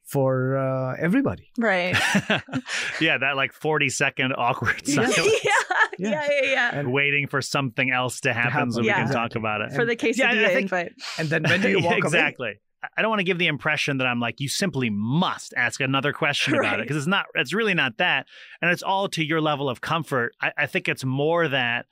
for 0.04 0.56
uh, 0.56 0.96
everybody. 0.98 1.50
Right. 1.58 1.94
yeah, 3.00 3.18
that 3.18 3.36
like 3.36 3.52
40 3.52 3.88
second 3.88 4.34
awkward 4.36 4.86
silence. 4.86 5.16
yeah, 5.44 5.50
Yeah. 5.98 6.10
yeah, 6.10 6.28
yeah, 6.42 6.50
yeah. 6.50 6.78
And, 6.78 6.92
Waiting 6.92 7.26
for 7.26 7.40
something 7.42 7.90
else 7.90 8.20
to 8.20 8.32
happen, 8.32 8.50
happen, 8.52 8.72
so 8.72 8.80
we 8.82 8.88
can 8.88 9.10
talk 9.10 9.34
about 9.34 9.60
it. 9.62 9.72
For 9.72 9.84
the 9.84 9.96
quesadilla 9.96 10.18
Yeah, 10.40 10.46
I 10.46 10.48
think- 10.48 10.62
invite. 10.62 10.92
and 11.18 11.28
then 11.28 11.42
when 11.44 11.60
do 11.60 11.68
you 11.70 11.78
walk 11.80 11.92
away? 11.92 11.96
exactly. 11.98 12.48
I- 12.82 12.88
I 12.98 13.00
don't 13.00 13.08
want 13.08 13.20
to 13.20 13.24
give 13.24 13.38
the 13.38 13.46
impression 13.46 13.96
that 13.96 14.06
I'm 14.06 14.20
like 14.20 14.40
you 14.42 14.48
simply 14.48 14.90
must 14.90 15.54
ask 15.56 15.80
another 15.80 16.12
question 16.12 16.54
about 16.54 16.80
it 16.80 16.82
because 16.82 16.98
it's 16.98 17.06
not. 17.06 17.24
It's 17.34 17.54
really 17.54 17.72
not 17.72 17.96
that, 17.96 18.26
and 18.60 18.70
it's 18.70 18.82
all 18.82 19.08
to 19.08 19.24
your 19.24 19.40
level 19.40 19.70
of 19.70 19.80
comfort. 19.80 20.34
I, 20.38 20.52
I 20.58 20.66
think 20.66 20.86
it's 20.86 21.02
more 21.02 21.48
that 21.48 21.86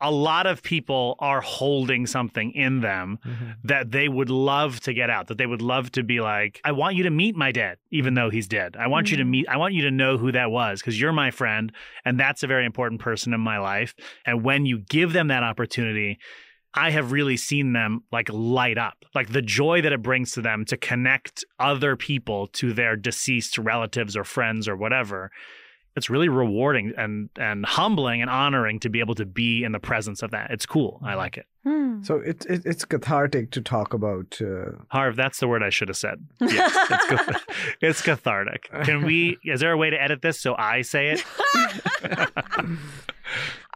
a 0.00 0.10
lot 0.10 0.46
of 0.46 0.62
people 0.62 1.16
are 1.18 1.40
holding 1.40 2.06
something 2.06 2.52
in 2.52 2.80
them 2.80 3.18
Mhm. 3.26 3.56
that 3.64 3.90
they 3.90 4.08
would 4.08 4.30
love 4.30 4.80
to 4.80 4.92
get 4.92 5.10
out. 5.10 5.26
That 5.26 5.38
they 5.38 5.46
would 5.46 5.62
love 5.62 5.90
to 5.92 6.02
be 6.02 6.20
like, 6.20 6.60
I 6.64 6.72
want 6.72 6.96
you 6.96 7.02
to 7.02 7.10
meet 7.10 7.34
my 7.34 7.50
dad, 7.50 7.78
even 7.90 8.14
though 8.14 8.30
he's 8.30 8.46
dead. 8.46 8.76
I 8.78 8.86
want 8.86 9.10
you 9.10 9.16
to 9.16 9.24
Mhm. 9.24 9.30
meet. 9.30 9.48
I 9.48 9.56
want 9.56 9.74
you 9.74 9.82
to 9.82 9.90
know 9.90 10.16
who 10.16 10.30
that 10.32 10.50
was 10.50 10.80
because 10.80 11.00
you're 11.00 11.12
my 11.12 11.30
friend, 11.30 11.72
and 12.04 12.18
that's 12.18 12.42
a 12.42 12.46
very 12.46 12.64
important 12.64 13.00
person 13.00 13.34
in 13.34 13.40
my 13.40 13.58
life. 13.58 13.94
And 14.24 14.44
when 14.44 14.66
you 14.66 14.78
give 14.88 15.12
them 15.12 15.28
that 15.28 15.42
opportunity, 15.42 16.18
I 16.74 16.90
have 16.90 17.12
really 17.12 17.36
seen 17.36 17.72
them 17.72 18.02
like 18.12 18.28
light 18.30 18.78
up, 18.78 19.04
like 19.14 19.32
the 19.32 19.42
joy 19.42 19.80
that 19.80 19.92
it 19.92 20.02
brings 20.02 20.32
to 20.32 20.42
them 20.42 20.64
to 20.66 20.76
connect 20.76 21.44
other 21.58 21.96
people 21.96 22.46
to 22.48 22.72
their 22.72 22.94
deceased 22.94 23.58
relatives 23.58 24.16
or 24.16 24.22
friends 24.22 24.68
or 24.68 24.76
whatever. 24.76 25.30
It's 25.98 26.08
really 26.08 26.30
rewarding 26.30 26.94
and 26.96 27.28
and 27.38 27.66
humbling 27.66 28.22
and 28.22 28.30
honoring 28.30 28.80
to 28.80 28.88
be 28.88 29.00
able 29.00 29.14
to 29.16 29.26
be 29.26 29.64
in 29.64 29.72
the 29.72 29.78
presence 29.78 30.22
of 30.22 30.30
that. 30.30 30.50
It's 30.50 30.64
cool. 30.64 31.00
I 31.04 31.14
like 31.14 31.36
it. 31.36 31.46
Hmm. 31.64 32.02
So 32.02 32.16
it, 32.16 32.46
it, 32.46 32.62
it's 32.64 32.84
cathartic 32.86 33.50
to 33.50 33.60
talk 33.60 33.92
about. 33.92 34.40
Uh, 34.40 34.72
Harv, 34.88 35.16
that's 35.16 35.40
the 35.40 35.48
word 35.48 35.62
I 35.62 35.70
should 35.70 35.88
have 35.88 35.98
said. 35.98 36.26
Yes, 36.40 36.74
it's, 36.90 37.06
cath- 37.06 37.46
it's 37.82 38.02
cathartic. 38.02 38.70
Can 38.84 39.04
we? 39.04 39.38
Is 39.44 39.60
there 39.60 39.72
a 39.72 39.76
way 39.76 39.90
to 39.90 40.00
edit 40.02 40.22
this 40.22 40.40
so 40.40 40.54
I 40.56 40.80
say 40.82 41.18
it? 41.18 41.24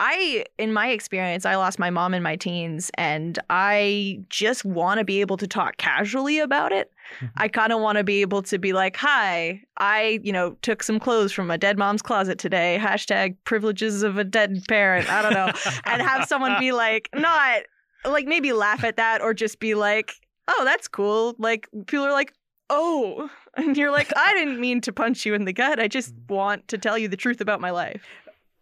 I, 0.05 0.45
in 0.59 0.73
my 0.73 0.89
experience, 0.89 1.47
I 1.47 1.55
lost 1.55 1.79
my 1.79 1.89
mom 1.91 2.13
in 2.13 2.25
my 2.25 2.35
teens, 2.35 2.91
and 2.95 3.39
I 3.51 4.19
just 4.31 4.65
want 4.65 4.99
to 4.99 5.05
be 5.05 5.21
able 5.21 5.37
to 5.37 5.47
talk 5.47 5.77
casually 5.77 6.41
about 6.41 6.73
it. 6.73 6.91
Mhm. 7.21 7.31
I 7.37 7.47
kind 7.47 7.73
of 7.73 7.81
want 7.81 7.99
to 7.99 8.05
be 8.05 8.21
able 8.21 8.43
to 8.43 8.59
be 8.59 8.73
like, 8.73 8.97
"Hi, 8.97 9.63
I, 9.79 10.19
you 10.25 10.33
know, 10.33 10.57
took 10.63 10.83
some 10.83 10.99
clothes 10.99 11.31
from 11.33 11.53
a 11.53 11.59
dead 11.59 11.79
mom's 11.79 12.03
closet 12.03 12.39
today." 12.41 12.81
Hashtag 12.83 13.37
privileges 13.45 14.03
of 14.03 14.19
a 14.19 14.25
dead 14.25 14.65
parent. 14.67 15.09
I 15.09 15.23
don't 15.23 15.35
know, 15.35 15.53
and 15.85 16.03
have 16.03 16.27
someone 16.27 16.59
be 16.59 16.73
like, 16.73 17.09
not 17.15 17.63
like 18.05 18.27
maybe 18.27 18.53
laugh 18.53 18.83
at 18.83 18.97
that, 18.97 19.21
or 19.23 19.33
just 19.35 19.61
be 19.61 19.75
like, 19.75 20.15
"Oh, 20.49 20.65
that's 20.65 20.89
cool." 20.89 21.37
Like 21.39 21.69
people 21.87 22.05
are 22.05 22.13
like, 22.13 22.33
"Oh," 22.71 23.31
and 23.57 23.77
you're 23.77 23.93
like, 23.93 24.11
"I 24.17 24.35
didn't 24.35 24.59
mean 24.59 24.81
to 24.81 24.93
punch 24.93 25.25
you 25.25 25.35
in 25.35 25.45
the 25.45 25.53
gut. 25.53 25.79
I 25.79 25.87
just 25.87 26.13
want 26.29 26.67
to 26.69 26.79
tell 26.79 26.99
you 26.99 27.07
the 27.07 27.17
truth 27.17 27.41
about 27.41 27.61
my 27.61 27.71
life." 27.71 28.03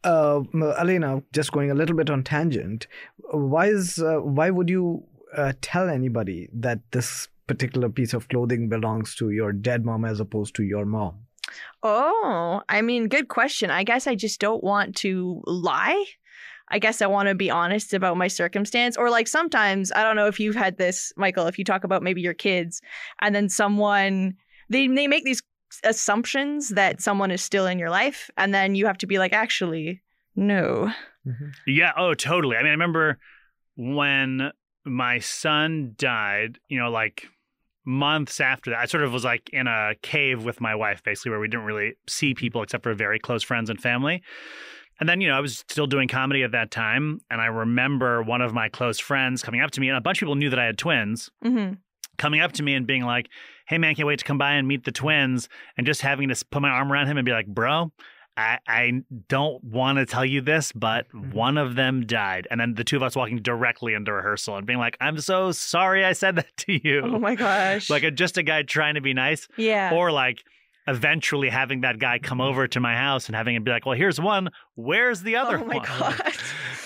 Uh, 0.04 0.40
just 1.33 1.52
going 1.52 1.71
a 1.71 1.75
little 1.75 1.97
bit 1.97 2.11
on 2.11 2.23
tangent. 2.23 2.87
Why 3.30 3.66
is 3.66 3.99
uh, 3.99 4.16
why 4.16 4.50
would 4.50 4.69
you 4.69 5.04
uh, 5.37 5.52
tell 5.61 5.88
anybody 5.88 6.49
that 6.52 6.80
this 6.90 7.28
particular 7.47 7.88
piece 7.88 8.14
of 8.14 8.28
clothing 8.28 8.69
belongs 8.69 9.14
to 9.16 9.30
your 9.30 9.52
dead 9.52 9.85
mom 9.85 10.04
as 10.04 10.21
opposed 10.21 10.54
to 10.57 10.62
your 10.62 10.85
mom? 10.85 11.26
Oh, 11.83 12.62
I 12.69 12.83
mean, 12.83 13.09
good 13.09 13.28
question. 13.28 13.71
I 13.71 13.85
guess 13.85 14.07
I 14.07 14.14
just 14.14 14.40
don't 14.40 14.62
want 14.62 14.97
to 14.97 15.42
lie. 15.47 16.04
I 16.69 16.78
guess 16.78 17.02
I 17.02 17.07
want 17.07 17.28
to 17.28 17.35
be 17.35 17.50
honest 17.50 17.92
about 17.92 18.16
my 18.16 18.28
circumstance. 18.28 18.97
Or 18.97 19.11
like 19.11 19.26
sometimes, 19.26 19.90
I 19.92 20.04
don't 20.04 20.14
know 20.14 20.26
if 20.26 20.38
you've 20.38 20.54
had 20.54 20.78
this, 20.78 21.12
Michael, 21.16 21.47
if 21.47 21.59
you 21.59 21.64
talk 21.64 21.83
about 21.83 22.02
maybe 22.02 22.21
your 22.21 22.35
kids 22.35 22.80
and 23.21 23.35
then 23.35 23.49
someone 23.49 24.37
they 24.69 24.87
they 24.87 25.09
make 25.09 25.25
these 25.25 25.42
assumptions 25.85 26.71
that 26.71 27.00
someone 27.00 27.31
is 27.31 27.43
still 27.43 27.67
in 27.67 27.79
your 27.79 27.91
life 27.91 28.31
and 28.37 28.55
then 28.55 28.75
you 28.75 28.87
have 28.87 28.99
to 28.99 29.07
be 29.07 29.19
like, 29.19 29.33
actually, 29.33 30.03
no. 30.37 30.93
Yeah. 31.67 31.93
Oh, 31.97 32.15
totally. 32.15 32.57
I 32.57 32.61
mean, 32.61 32.69
I 32.69 32.73
remember 32.73 33.19
when 33.77 34.53
my 34.85 35.19
son 35.19 35.95
died, 35.97 36.59
you 36.69 36.79
know, 36.79 36.91
like 36.91 37.27
months 37.85 38.41
after 38.41 38.71
that, 38.71 38.79
I 38.79 38.87
sort 38.87 39.05
of 39.05 39.12
was 39.12 39.25
like 39.25 39.49
in 39.53 39.67
a 39.67 39.95
cave 40.03 40.45
with 40.45 40.61
my 40.61 40.75
wife, 40.75 41.03
basically, 41.03 41.31
where 41.31 41.41
we 41.41 41.49
didn't 41.49 41.67
really 41.67 41.95
see 42.09 42.35
people 42.35 42.62
except 42.62 42.83
for 42.83 42.95
very 42.95 43.19
close 43.19 43.43
friends 43.43 43.71
and 43.71 43.81
family. 43.81 44.23
And 44.99 45.09
then, 45.09 45.21
you 45.21 45.29
know, 45.29 45.35
I 45.35 45.41
was 45.41 45.59
still 45.59 45.87
doing 45.87 46.09
comedy 46.09 46.43
at 46.43 46.53
that 46.53 46.71
time. 46.71 47.21
And 47.31 47.41
I 47.41 47.47
remember 47.47 48.23
one 48.23 48.43
of 48.43 48.53
my 48.53 48.69
close 48.69 48.99
friends 48.99 49.43
coming 49.43 49.62
up 49.62 49.71
to 49.73 49.81
me, 49.81 49.89
and 49.89 49.97
a 49.97 50.00
bunch 50.00 50.19
of 50.19 50.27
people 50.27 50.35
knew 50.35 50.50
that 50.50 50.59
I 50.59 50.65
had 50.65 50.79
twins, 50.79 51.31
hmm 51.43 51.73
coming 52.21 52.41
up 52.41 52.53
to 52.53 52.62
me 52.62 52.75
and 52.75 52.87
being 52.87 53.05
like, 53.05 53.29
hey, 53.67 53.79
man, 53.79 53.95
can't 53.95 54.07
wait 54.07 54.19
to 54.19 54.25
come 54.25 54.39
by 54.39 54.53
and 54.53 54.69
meet 54.69 54.85
the 54.85 54.93
twins. 54.93 55.49
And 55.77 55.87
just 55.87 56.03
having 56.03 56.29
to 56.29 56.45
put 56.50 56.62
my 56.62 56.69
arm 56.69 56.93
around 56.93 57.07
him 57.07 57.17
and 57.17 57.25
be 57.25 57.33
like, 57.33 57.47
bro, 57.47 57.91
I, 58.37 58.59
I 58.69 59.03
don't 59.29 59.62
want 59.65 59.99
to 59.99 60.07
tell 60.07 60.25
you 60.25 60.41
this, 60.41 60.71
but 60.73 61.09
mm-hmm. 61.09 61.33
one 61.33 61.59
of 61.59 61.75
them 61.75 62.07
died. 62.07 62.47
And 62.50 62.61
then 62.61 62.75
the 62.75 62.85
two 62.85 62.97
of 62.97 63.03
us 63.03 63.17
walking 63.17 63.39
directly 63.39 63.95
into 63.95 64.12
rehearsal 64.12 64.57
and 64.57 64.67
being 64.67 64.79
like, 64.79 64.97
I'm 65.00 65.19
so 65.21 65.50
sorry 65.53 66.05
I 66.05 66.12
said 66.12 66.37
that 66.37 66.57
to 66.59 66.87
you. 66.87 67.03
Oh 67.05 67.19
my 67.19 67.35
gosh. 67.35 67.91
Like 67.91 68.03
a, 68.03 68.11
just 68.11 68.37
a 68.39 68.43
guy 68.43 68.62
trying 68.62 68.95
to 68.95 69.00
be 69.00 69.15
nice. 69.15 69.49
yeah. 69.57 69.95
Or 69.95 70.12
like 70.12 70.45
eventually 70.87 71.49
having 71.49 71.83
that 71.83 71.99
guy 71.99 72.19
come 72.19 72.39
mm-hmm. 72.39 72.49
over 72.49 72.69
to 72.69 72.81
my 72.81 72.95
house 72.97 73.27
and 73.27 73.37
having 73.37 73.55
him 73.55 73.65
be 73.65 73.71
like, 73.71 73.87
well, 73.87 73.97
here's 73.97 74.21
one. 74.21 74.50
Where's 74.75 75.23
the 75.23 75.37
other 75.37 75.59
oh 75.59 75.65
my 75.65 75.77
one? 75.77 75.87
god. 75.87 76.35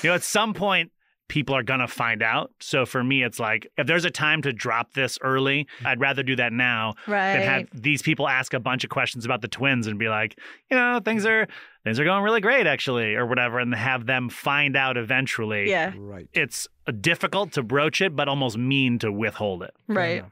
You 0.02 0.10
know, 0.10 0.14
at 0.14 0.22
some 0.22 0.54
point, 0.54 0.92
people 1.28 1.56
are 1.56 1.62
going 1.62 1.80
to 1.80 1.88
find 1.88 2.22
out. 2.22 2.52
So 2.60 2.84
for 2.84 3.02
me, 3.02 3.22
it's 3.22 3.40
like, 3.40 3.66
if 3.78 3.86
there's 3.86 4.04
a 4.04 4.10
time 4.10 4.42
to 4.42 4.52
drop 4.52 4.92
this 4.92 5.18
early, 5.22 5.66
I'd 5.84 6.00
rather 6.00 6.22
do 6.22 6.36
that 6.36 6.52
now 6.52 6.94
right. 7.06 7.34
than 7.34 7.42
have 7.42 7.68
these 7.72 8.02
people 8.02 8.28
ask 8.28 8.52
a 8.52 8.60
bunch 8.60 8.84
of 8.84 8.90
questions 8.90 9.24
about 9.24 9.40
the 9.40 9.48
twins 9.48 9.86
and 9.86 9.98
be 9.98 10.08
like, 10.08 10.38
you 10.70 10.76
know, 10.76 11.00
things 11.04 11.24
are 11.24 11.46
things 11.82 11.98
are 11.98 12.04
going 12.04 12.22
really 12.22 12.40
great 12.40 12.66
actually, 12.66 13.14
or 13.14 13.26
whatever, 13.26 13.58
and 13.58 13.74
have 13.74 14.06
them 14.06 14.28
find 14.28 14.76
out 14.76 14.96
eventually. 14.96 15.68
yeah. 15.68 15.92
Right. 15.96 16.28
It's 16.32 16.68
difficult 17.00 17.52
to 17.52 17.62
broach 17.62 18.00
it, 18.00 18.14
but 18.14 18.28
almost 18.28 18.58
mean 18.58 18.98
to 19.00 19.10
withhold 19.10 19.62
it. 19.62 19.74
Right. 19.88 20.24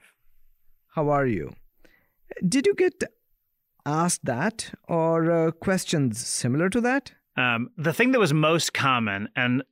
How 0.95 1.09
are 1.09 1.27
you? 1.27 1.55
Did 2.47 2.67
you 2.67 2.75
get 2.75 3.03
asked 3.87 4.25
that 4.25 4.73
or 4.89 5.31
uh, 5.31 5.51
questions 5.53 6.25
similar 6.25 6.69
to 6.69 6.81
that? 6.83 7.13
Um, 7.37 7.71
the 7.79 7.95
thing 7.95 8.13
that 8.13 8.19
was 8.19 8.35
most 8.35 8.75
common, 8.75 9.29
and 9.35 9.63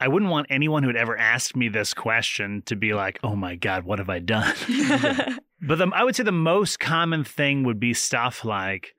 I 0.00 0.08
wouldn't 0.08 0.30
want 0.30 0.46
anyone 0.50 0.82
who 0.82 0.88
had 0.88 0.96
ever 0.96 1.16
asked 1.16 1.54
me 1.54 1.68
this 1.68 1.92
question 1.94 2.62
to 2.66 2.74
be 2.76 2.94
like, 2.94 3.18
"Oh 3.22 3.36
my 3.36 3.54
God, 3.56 3.84
what 3.84 3.98
have 3.98 4.10
I 4.10 4.18
done?" 4.18 4.54
But 5.62 5.76
the, 5.76 5.90
I 5.92 6.04
would 6.04 6.16
say 6.16 6.22
the 6.22 6.32
most 6.32 6.80
common 6.80 7.22
thing 7.22 7.64
would 7.64 7.78
be 7.78 7.92
stuff 7.92 8.44
like, 8.44 8.94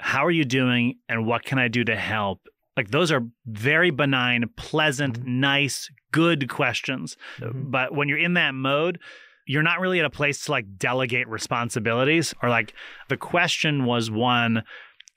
How 0.00 0.24
are 0.24 0.30
you 0.30 0.46
doing? 0.46 0.94
And 1.10 1.26
what 1.26 1.44
can 1.44 1.58
I 1.58 1.68
do 1.68 1.84
to 1.84 1.94
help? 1.94 2.40
Like, 2.74 2.90
those 2.90 3.12
are 3.12 3.26
very 3.44 3.90
benign, 3.90 4.44
pleasant, 4.56 5.26
nice, 5.26 5.90
good 6.10 6.48
questions. 6.48 7.18
Mhm. 7.38 7.70
But 7.70 7.94
when 7.94 8.08
you're 8.08 8.16
in 8.18 8.32
that 8.34 8.54
mode, 8.54 8.98
you're 9.46 9.62
not 9.62 9.80
really 9.80 9.98
at 9.98 10.06
a 10.06 10.10
place 10.10 10.44
to 10.46 10.52
like 10.52 10.78
delegate 10.78 11.28
responsibilities 11.28 12.32
or 12.42 12.48
like 12.48 12.72
the 13.08 13.16
question 13.18 13.84
was 13.84 14.10
one 14.10 14.62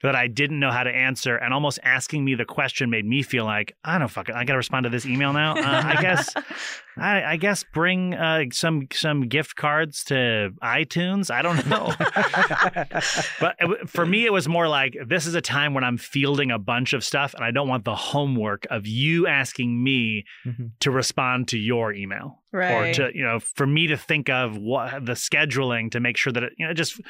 that 0.03 0.15
I 0.15 0.27
didn't 0.27 0.59
know 0.59 0.69
how 0.71 0.83
to 0.83 0.89
answer, 0.91 1.35
and 1.37 1.53
almost 1.53 1.79
asking 1.83 2.23
me 2.23 2.35
the 2.35 2.45
question 2.45 2.89
made 2.89 3.05
me 3.05 3.23
feel 3.23 3.45
like 3.45 3.75
I 3.83 3.97
don't 3.97 4.07
fucking 4.09 4.35
I 4.35 4.43
got 4.43 4.53
to 4.53 4.57
respond 4.57 4.83
to 4.83 4.89
this 4.91 5.05
email 5.05 5.33
now. 5.33 5.55
Uh, 5.55 5.81
I 5.85 6.01
guess 6.01 6.33
I, 6.97 7.23
I 7.23 7.37
guess 7.37 7.63
bring 7.63 8.13
uh, 8.13 8.43
some 8.51 8.87
some 8.93 9.27
gift 9.27 9.55
cards 9.55 10.03
to 10.05 10.51
iTunes. 10.61 11.31
I 11.31 11.41
don't 11.41 11.65
know. 11.67 11.93
but 13.39 13.55
it, 13.59 13.89
for 13.89 14.05
me, 14.05 14.25
it 14.25 14.33
was 14.33 14.47
more 14.47 14.67
like 14.67 14.95
this 15.07 15.25
is 15.25 15.35
a 15.35 15.41
time 15.41 15.73
when 15.73 15.83
I'm 15.83 15.97
fielding 15.97 16.51
a 16.51 16.59
bunch 16.59 16.93
of 16.93 17.03
stuff, 17.03 17.33
and 17.33 17.43
I 17.43 17.51
don't 17.51 17.67
want 17.67 17.85
the 17.85 17.95
homework 17.95 18.67
of 18.69 18.85
you 18.87 19.27
asking 19.27 19.83
me 19.83 20.25
Mhm. 20.45 20.71
to 20.81 20.91
respond 20.91 21.47
to 21.49 21.57
your 21.57 21.93
email 21.93 22.42
right. 22.53 22.71
or 22.71 22.93
to 22.93 23.17
you 23.17 23.23
know 23.23 23.39
for 23.39 23.67
me 23.67 23.87
to 23.87 23.97
think 23.97 24.29
of 24.29 24.57
what 24.57 25.05
the 25.05 25.13
scheduling 25.13 25.91
to 25.91 25.99
make 25.99 26.15
sure 26.15 26.31
that 26.31 26.43
it 26.43 26.53
you 26.57 26.67
know 26.67 26.73
just 26.73 27.01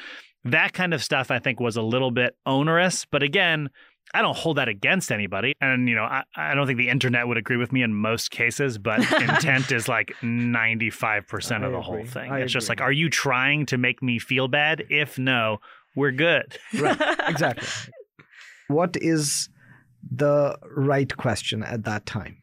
that 0.44 0.72
kind 0.72 0.92
of 0.92 1.02
stuff 1.02 1.30
I 1.30 1.38
think 1.38 1.60
was 1.60 1.76
a 1.76 1.82
little 1.82 2.10
bit 2.10 2.36
onerous. 2.46 3.04
But 3.04 3.22
again. 3.22 3.70
I 4.12 4.22
don't 4.22 4.36
hold 4.36 4.58
that 4.58 4.68
against 4.68 5.10
anybody. 5.10 5.54
And, 5.60 5.88
you 5.88 5.96
know, 5.96 6.04
I, 6.04 6.22
I 6.36 6.54
don't 6.54 6.68
think 6.68 6.76
the 6.76 6.90
internet 6.90 7.26
would 7.26 7.38
agree 7.38 7.56
with 7.56 7.72
me 7.72 7.82
in 7.82 7.94
most 7.94 8.30
cases, 8.30 8.78
but 8.78 9.00
intent 9.20 9.72
is 9.72 9.88
like 9.88 10.14
95% 10.22 11.62
I 11.62 11.66
of 11.66 11.72
the 11.72 11.80
whole 11.80 12.04
thing. 12.04 12.30
I 12.30 12.40
it's 12.40 12.52
just 12.52 12.68
like, 12.68 12.80
are 12.80 12.92
you 12.92 13.08
trying 13.10 13.66
to 13.66 13.78
make 13.78 14.02
me 14.02 14.20
feel 14.20 14.46
bad? 14.46 14.84
If 14.88 15.18
no, 15.18 15.58
we're 15.96 16.12
good. 16.12 16.56
Right. 16.78 17.00
exactly. 17.26 17.66
What 18.68 18.96
is 18.96 19.48
the 20.08 20.58
right 20.76 21.16
question 21.16 21.62
at 21.64 21.84
that 21.84 22.06
time? 22.06 22.36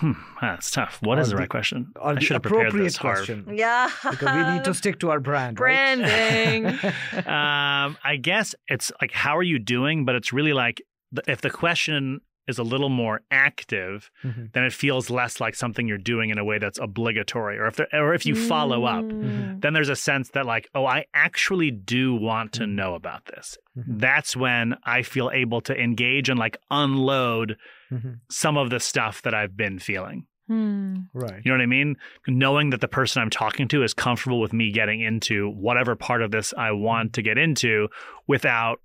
Hmm, 0.00 0.12
that's 0.40 0.70
tough. 0.70 0.98
What 1.02 1.18
Or 1.18 1.20
is 1.22 1.28
the 1.28 1.34
the- 1.36 1.40
right 1.40 1.48
question? 1.48 1.92
Or 1.96 2.10
I 2.10 2.14
the 2.14 2.20
should 2.20 2.34
have 2.34 2.42
prepared 2.42 2.68
appropriate 2.68 2.84
this, 2.84 2.96
Harv. 2.96 3.16
question? 3.18 3.46
yeah. 3.56 3.90
Because 4.10 4.34
we 4.34 4.54
need 4.54 4.64
to 4.64 4.74
stick 4.82 5.00
to 5.00 5.10
our 5.10 5.20
brand. 5.20 5.58
right? 5.60 5.96
Branding. 5.96 6.66
um, 7.26 7.96
I 8.04 8.18
guess 8.20 8.54
it's 8.68 8.92
like, 9.00 9.12
how 9.12 9.36
are 9.36 9.42
you 9.42 9.58
doing? 9.58 10.04
But 10.04 10.14
it's 10.14 10.32
really 10.32 10.52
like, 10.52 10.82
if 11.26 11.40
the 11.40 11.50
question 11.50 12.20
is 12.48 12.58
a 12.58 12.62
little 12.62 12.88
more 12.90 13.22
active, 13.32 14.08
Mhm. 14.22 14.52
then 14.52 14.62
it 14.62 14.72
feels 14.72 15.10
less 15.10 15.40
like 15.40 15.56
something 15.56 15.88
you're 15.88 15.98
doing 15.98 16.30
in 16.30 16.38
a 16.38 16.44
way 16.44 16.58
that's 16.58 16.78
obligatory. 16.78 17.58
Or 17.58 17.66
if 17.66 17.74
there, 17.76 17.88
or 17.94 18.14
if 18.14 18.24
you 18.24 18.36
follow 18.36 18.84
up, 18.84 19.04
Mm. 19.04 19.60
then 19.60 19.72
there's 19.72 19.88
a 19.88 19.96
sense 19.96 20.28
that 20.30 20.46
like, 20.46 20.68
oh, 20.72 20.86
I 20.86 21.06
actually 21.12 21.72
do 21.72 22.14
want 22.14 22.52
to 22.52 22.66
know 22.68 22.94
about 22.94 23.24
this. 23.24 23.58
Mhm. 23.76 23.98
That's 23.98 24.36
when 24.36 24.76
I 24.84 25.02
feel 25.02 25.30
able 25.34 25.60
to 25.62 25.76
engage 25.76 26.28
and 26.28 26.38
like 26.38 26.56
unload 26.70 27.56
Mhm. 27.90 28.20
some 28.30 28.56
of 28.56 28.70
the 28.70 28.80
stuff 28.80 29.22
that 29.22 29.34
I've 29.34 29.56
been 29.56 29.78
feeling. 29.78 30.26
Mm. 30.50 31.08
Right. 31.12 31.40
You 31.44 31.50
know 31.50 31.56
what 31.58 31.62
I 31.62 31.66
mean? 31.66 31.96
Knowing 32.28 32.70
that 32.70 32.80
the 32.80 32.86
person 32.88 33.20
I'm 33.20 33.30
talking 33.30 33.66
to 33.68 33.82
is 33.82 33.92
comfortable 33.94 34.40
with 34.40 34.52
me 34.52 34.70
getting 34.70 35.00
into 35.00 35.50
whatever 35.50 35.96
part 35.96 36.22
of 36.22 36.30
this 36.30 36.54
I 36.56 36.70
want 36.72 37.14
to 37.14 37.22
get 37.22 37.36
into 37.38 37.88
without 38.28 38.80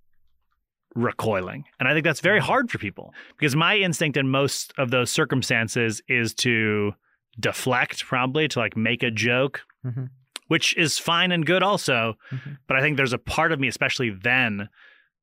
recoiling. 0.96 1.64
And 1.80 1.88
I 1.88 1.94
think 1.94 2.04
that's 2.04 2.20
very 2.20 2.40
hard 2.40 2.70
for 2.70 2.78
people 2.78 3.14
because 3.38 3.56
my 3.56 3.78
instinct 3.78 4.18
in 4.18 4.28
most 4.30 4.74
of 4.78 4.92
those 4.92 5.10
circumstances 5.10 6.02
is 6.08 6.34
to 6.36 6.94
deflect, 7.40 8.06
probably 8.06 8.48
to 8.50 8.60
like 8.60 8.76
make 8.76 9.02
a 9.04 9.12
joke, 9.12 9.62
Mhm. 9.86 10.10
which 10.48 10.76
is 10.76 10.98
fine 11.00 11.32
and 11.32 11.46
good 11.46 11.64
also. 11.64 12.18
Mhm. 12.32 12.58
But 12.68 12.76
I 12.78 12.82
think 12.82 12.98
there's 12.98 13.14
a 13.14 13.18
part 13.18 13.52
of 13.54 13.60
me, 13.60 13.68
especially 13.70 14.10
then, 14.10 14.68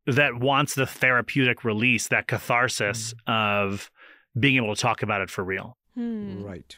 that 0.09 0.41
wants 0.41 0.75
the 0.75 0.87
therapeutic 0.87 1.65
release, 1.65 2.09
that 2.09 2.27
catharsis 2.27 3.15
of 3.27 3.91
being 4.39 4.57
able 4.57 4.75
to 4.75 4.81
talk 4.81 5.03
about 5.03 5.21
it 5.21 5.31
for 5.31 5.45
real. 5.45 5.77
Hmm. 5.95 6.43
Right. 6.43 6.77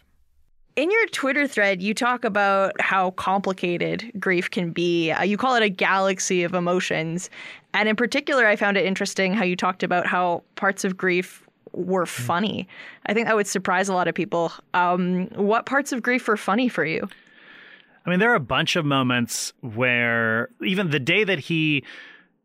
In 0.77 0.91
your 0.91 1.07
Twitter 1.09 1.47
thread, 1.47 1.83
you 1.83 1.95
talk 1.95 2.25
about 2.25 2.81
how 2.81 3.13
complicated 3.13 4.11
grief 4.19 4.51
can 4.51 4.71
be. 4.71 5.11
Uh, 5.11 5.23
you 5.23 5.37
call 5.37 5.55
it 5.55 5.63
a 5.63 5.69
galaxy 5.69 6.43
of 6.43 6.55
emotions. 6.55 7.29
And 7.75 7.89
in 7.89 7.97
particular, 7.97 8.47
I 8.47 8.57
found 8.57 8.77
it 8.77 8.87
interesting 8.87 9.35
how 9.35 9.45
you 9.45 9.57
talked 9.57 9.83
about 9.83 10.07
how 10.07 10.43
parts 10.57 10.85
of 10.85 10.97
grief 10.97 11.47
were 11.73 12.07
funny. 12.07 12.67
I 13.07 13.15
think 13.15 13.27
that 13.27 13.37
would 13.37 13.47
surprise 13.47 13.89
a 13.89 13.95
lot 13.95 14.09
of 14.09 14.15
people. 14.15 14.53
Um, 14.75 15.27
what 15.35 15.67
parts 15.67 15.93
of 15.93 16.03
grief 16.03 16.27
were 16.27 16.37
funny 16.37 16.69
for 16.69 16.85
you? 16.85 17.09
I 18.07 18.11
mean, 18.11 18.19
there 18.19 18.33
are 18.33 18.37
a 18.37 18.41
bunch 18.41 18.77
of 18.77 18.85
moments 18.85 19.53
where 19.61 20.49
even 20.65 20.91
the 20.91 20.99
day 20.99 21.23
that 21.25 21.39
he 21.39 21.85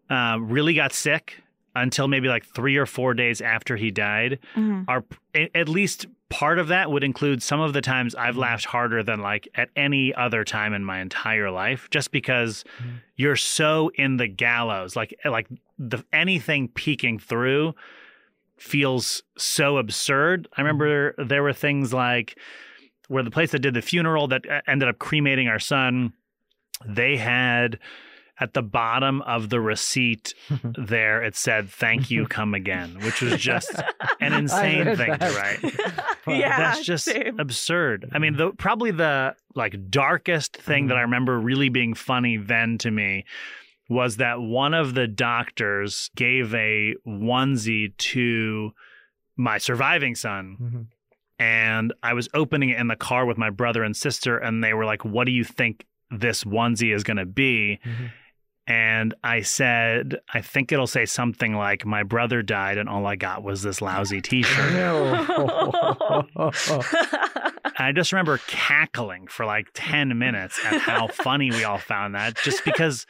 uh, 0.10 0.38
really 0.40 0.74
got 0.74 0.94
sick 0.94 1.42
until 1.76 2.08
maybe 2.08 2.28
like 2.28 2.46
three 2.46 2.78
or 2.78 2.86
four 2.86 3.14
days 3.14 3.42
after 3.42 3.76
he 3.76 3.92
died, 3.92 4.40
mm-hmm. 4.56 4.84
are 4.88 5.04
a- 5.36 5.56
at 5.56 5.68
least 5.68 6.06
part 6.30 6.58
of 6.58 6.70
that 6.70 6.90
would 6.90 7.04
include 7.04 7.44
some 7.44 7.60
of 7.60 7.74
the 7.74 7.82
times 7.82 8.16
I've 8.16 8.32
mm-hmm. 8.32 8.42
laughed 8.42 8.66
harder 8.66 9.04
than 9.04 9.20
like 9.20 9.48
at 9.56 9.70
any 9.76 10.14
other 10.14 10.44
time 10.44 10.74
in 10.74 10.84
my 10.84 11.00
entire 11.00 11.52
life, 11.52 11.88
just 11.92 12.12
because 12.12 12.64
mm-hmm. 12.80 12.96
you're 13.16 13.36
so 13.36 13.92
in 13.96 14.18
the 14.18 14.28
gallows, 14.28 14.96
like 14.96 15.14
eh, 15.24 15.30
like 15.30 15.48
the 15.78 16.04
anything 16.14 16.70
peeking 16.70 17.20
through 17.20 17.76
feels 18.58 19.24
so 19.38 19.78
absurd. 19.78 20.48
I 20.56 20.62
remember 20.62 21.14
there 21.18 21.44
were 21.44 21.54
things 21.54 21.94
like 21.94 22.38
where 23.08 23.24
the 23.24 23.32
place 23.32 23.52
that 23.52 23.60
did 23.60 23.74
the 23.74 23.82
funeral 23.82 24.28
that 24.30 24.50
uh, 24.50 24.62
ended 24.68 24.88
up 24.88 24.98
cremating 24.98 25.48
our 25.48 25.60
son, 25.60 26.14
they 26.86 27.18
had 27.18 27.80
at 28.40 28.54
the 28.54 28.62
bottom 28.62 29.22
of 29.22 29.50
the 29.50 29.60
receipt 29.62 30.34
there 30.78 31.24
it 31.24 31.36
said 31.36 31.70
thank 31.70 32.12
you 32.12 32.26
come 32.30 32.54
again 32.54 32.98
which 33.04 33.22
was 33.22 33.38
just 33.38 33.72
an 34.20 34.34
insane 34.42 34.86
read 34.86 34.98
thing 34.98 35.12
to 35.14 35.18
that. 35.20 35.36
write 35.36 36.38
yeah, 36.38 36.58
that's 36.58 36.84
just 36.86 37.06
same. 37.06 37.40
absurd 37.40 38.10
i 38.14 38.20
mean 38.20 38.36
the 38.36 38.52
probably 38.52 38.92
the 38.92 39.36
like 39.56 39.90
darkest 39.90 40.58
thing 40.58 40.88
that 40.88 40.98
i 40.98 41.02
remember 41.02 41.40
really 41.40 41.70
being 41.70 41.94
funny 41.94 42.36
then 42.38 42.78
to 42.78 42.92
me 42.92 43.24
was 43.88 44.18
that 44.18 44.42
one 44.42 44.74
of 44.74 44.96
the 44.96 45.08
doctors 45.08 46.10
gave 46.16 46.54
a 46.56 46.96
onesie 47.08 47.96
to 47.98 48.72
my 49.38 49.58
surviving 49.60 50.16
son 50.16 50.58
Mhm. 50.60 50.88
and 51.38 51.94
I 52.02 52.14
was 52.14 52.30
opening 52.34 52.70
it 52.70 52.80
in 52.80 52.88
the 52.88 52.96
car 52.96 53.26
with 53.26 53.38
my 53.38 53.50
brother 53.50 53.84
and 53.84 53.96
sister, 53.96 54.38
and 54.38 54.64
they 54.64 54.74
were 54.74 54.86
like, 54.86 55.04
"What 55.04 55.26
do 55.26 55.34
you 55.34 55.44
think 55.44 55.86
this 56.10 56.46
onesie 56.46 56.96
is 56.96 57.04
going 57.04 57.18
to 57.18 57.26
be?" 57.26 57.80
Mhm. 57.86 58.12
And 58.68 59.14
I 59.24 59.42
said, 59.42 60.18
"I 60.34 60.42
think 60.42 60.72
it'll 60.72 60.88
say 60.88 61.06
something 61.06 61.54
like, 61.54 61.86
my 61.86 62.02
brother 62.04 62.42
died, 62.42 62.78
and 62.80 62.90
all 62.90 63.06
I 63.06 63.16
got 63.16 63.44
was 63.44 63.62
this 63.62 63.80
lousy 63.82 64.22
T-shirt." 64.22 64.74
No. 64.74 66.26
I 67.78 67.92
just 67.94 68.12
remember 68.12 68.40
cackling 68.48 69.28
for 69.28 69.46
like 69.46 69.68
ten 69.74 70.18
minutes 70.18 70.60
at 70.66 70.80
how 70.82 71.08
funny 71.14 71.52
we 71.52 71.64
all 71.64 71.78
found 71.78 72.16
that, 72.16 72.38
just 72.38 72.66
because, 72.66 73.06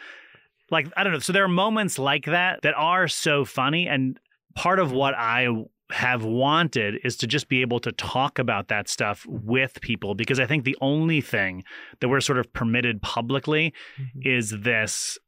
like, 0.71 0.87
I 0.97 1.03
don't 1.03 1.13
know. 1.13 1.19
So 1.19 1.31
there 1.31 1.45
are 1.45 1.49
moments 1.49 1.97
like 1.97 2.25
that 2.25 2.61
that 2.63 2.73
are 2.73 3.07
so 3.07 3.45
funny, 3.45 3.87
and 3.87 4.19
part 4.55 4.79
of 4.79 4.91
what 4.91 5.13
I 5.13 5.47
have 5.91 6.25
wanted 6.25 6.95
is 7.03 7.15
to 7.17 7.27
just 7.27 7.47
be 7.47 7.61
able 7.61 7.79
to 7.79 7.91
talk 7.91 8.39
about 8.39 8.69
that 8.69 8.89
stuff 8.89 9.25
with 9.29 9.79
people 9.81 10.15
because 10.15 10.39
I 10.39 10.47
think 10.47 10.63
the 10.63 10.77
only 10.81 11.21
thing 11.21 11.63
that 11.99 12.09
we're 12.09 12.21
sort 12.21 12.39
of 12.39 12.51
permitted 12.53 13.01
publicly 13.01 13.71
mm-hmm. 13.99 14.19
is 14.23 14.49
this 14.49 15.19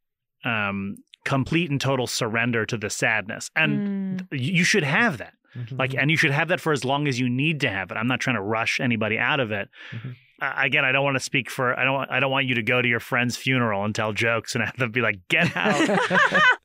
um 0.43 0.95
complete 1.23 1.69
and 1.69 1.81
total 1.81 2.07
surrender 2.07 2.65
to 2.65 2.77
the 2.77 2.89
sadness 2.89 3.49
and 3.55 4.21
Mm. 4.29 4.39
you 4.39 4.63
should 4.63 4.83
have 4.83 5.17
that 5.17 5.33
Mhm. 5.55 5.77
like 5.79 5.93
and 5.95 6.09
you 6.11 6.17
should 6.17 6.31
have 6.31 6.47
that 6.49 6.61
for 6.61 6.71
as 6.71 6.85
long 6.85 7.07
as 7.07 7.19
you 7.19 7.27
need 7.29 7.59
to 7.61 7.69
have 7.69 7.91
it 7.91 7.95
i'm 7.97 8.07
not 8.07 8.19
trying 8.19 8.35
to 8.37 8.41
rush 8.41 8.79
anybody 8.79 9.17
out 9.17 9.39
of 9.39 9.51
it 9.51 9.69
Mhm. 9.91 10.15
Uh, 10.39 10.53
again 10.57 10.85
i 10.85 10.91
don't 10.91 11.03
want 11.03 11.15
to 11.17 11.19
speak 11.23 11.49
for 11.49 11.77
i 11.79 11.83
don't 11.83 12.09
i 12.11 12.19
don't 12.19 12.29
want 12.31 12.45
you 12.45 12.55
to 12.55 12.61
go 12.61 12.81
to 12.81 12.87
your 12.87 12.99
friend's 12.99 13.35
funeral 13.35 13.83
and 13.83 13.95
tell 13.95 14.13
jokes 14.13 14.53
and 14.55 14.63
have 14.63 14.77
them 14.77 14.91
be 14.91 15.01
like 15.01 15.19
get 15.29 15.51
out 15.57 15.99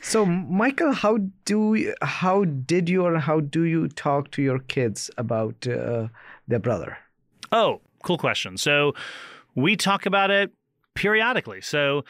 So, 0.04 0.26
Michael, 0.26 0.92
how 0.92 1.18
do 1.44 1.94
how 2.02 2.44
did 2.44 2.88
you 2.88 3.04
or 3.06 3.18
how 3.20 3.38
do 3.38 3.62
you 3.62 3.86
talk 3.86 4.32
to 4.32 4.42
your 4.42 4.58
kids 4.58 5.10
about 5.16 5.64
uh, 5.66 6.08
their 6.48 6.58
brother? 6.58 6.98
Oh, 7.52 7.80
cool 8.02 8.18
question. 8.18 8.56
So 8.56 8.94
we 9.54 9.76
talk 9.76 10.04
about 10.04 10.30
it 10.32 10.50
periodically. 10.94 11.60
So 11.60 12.04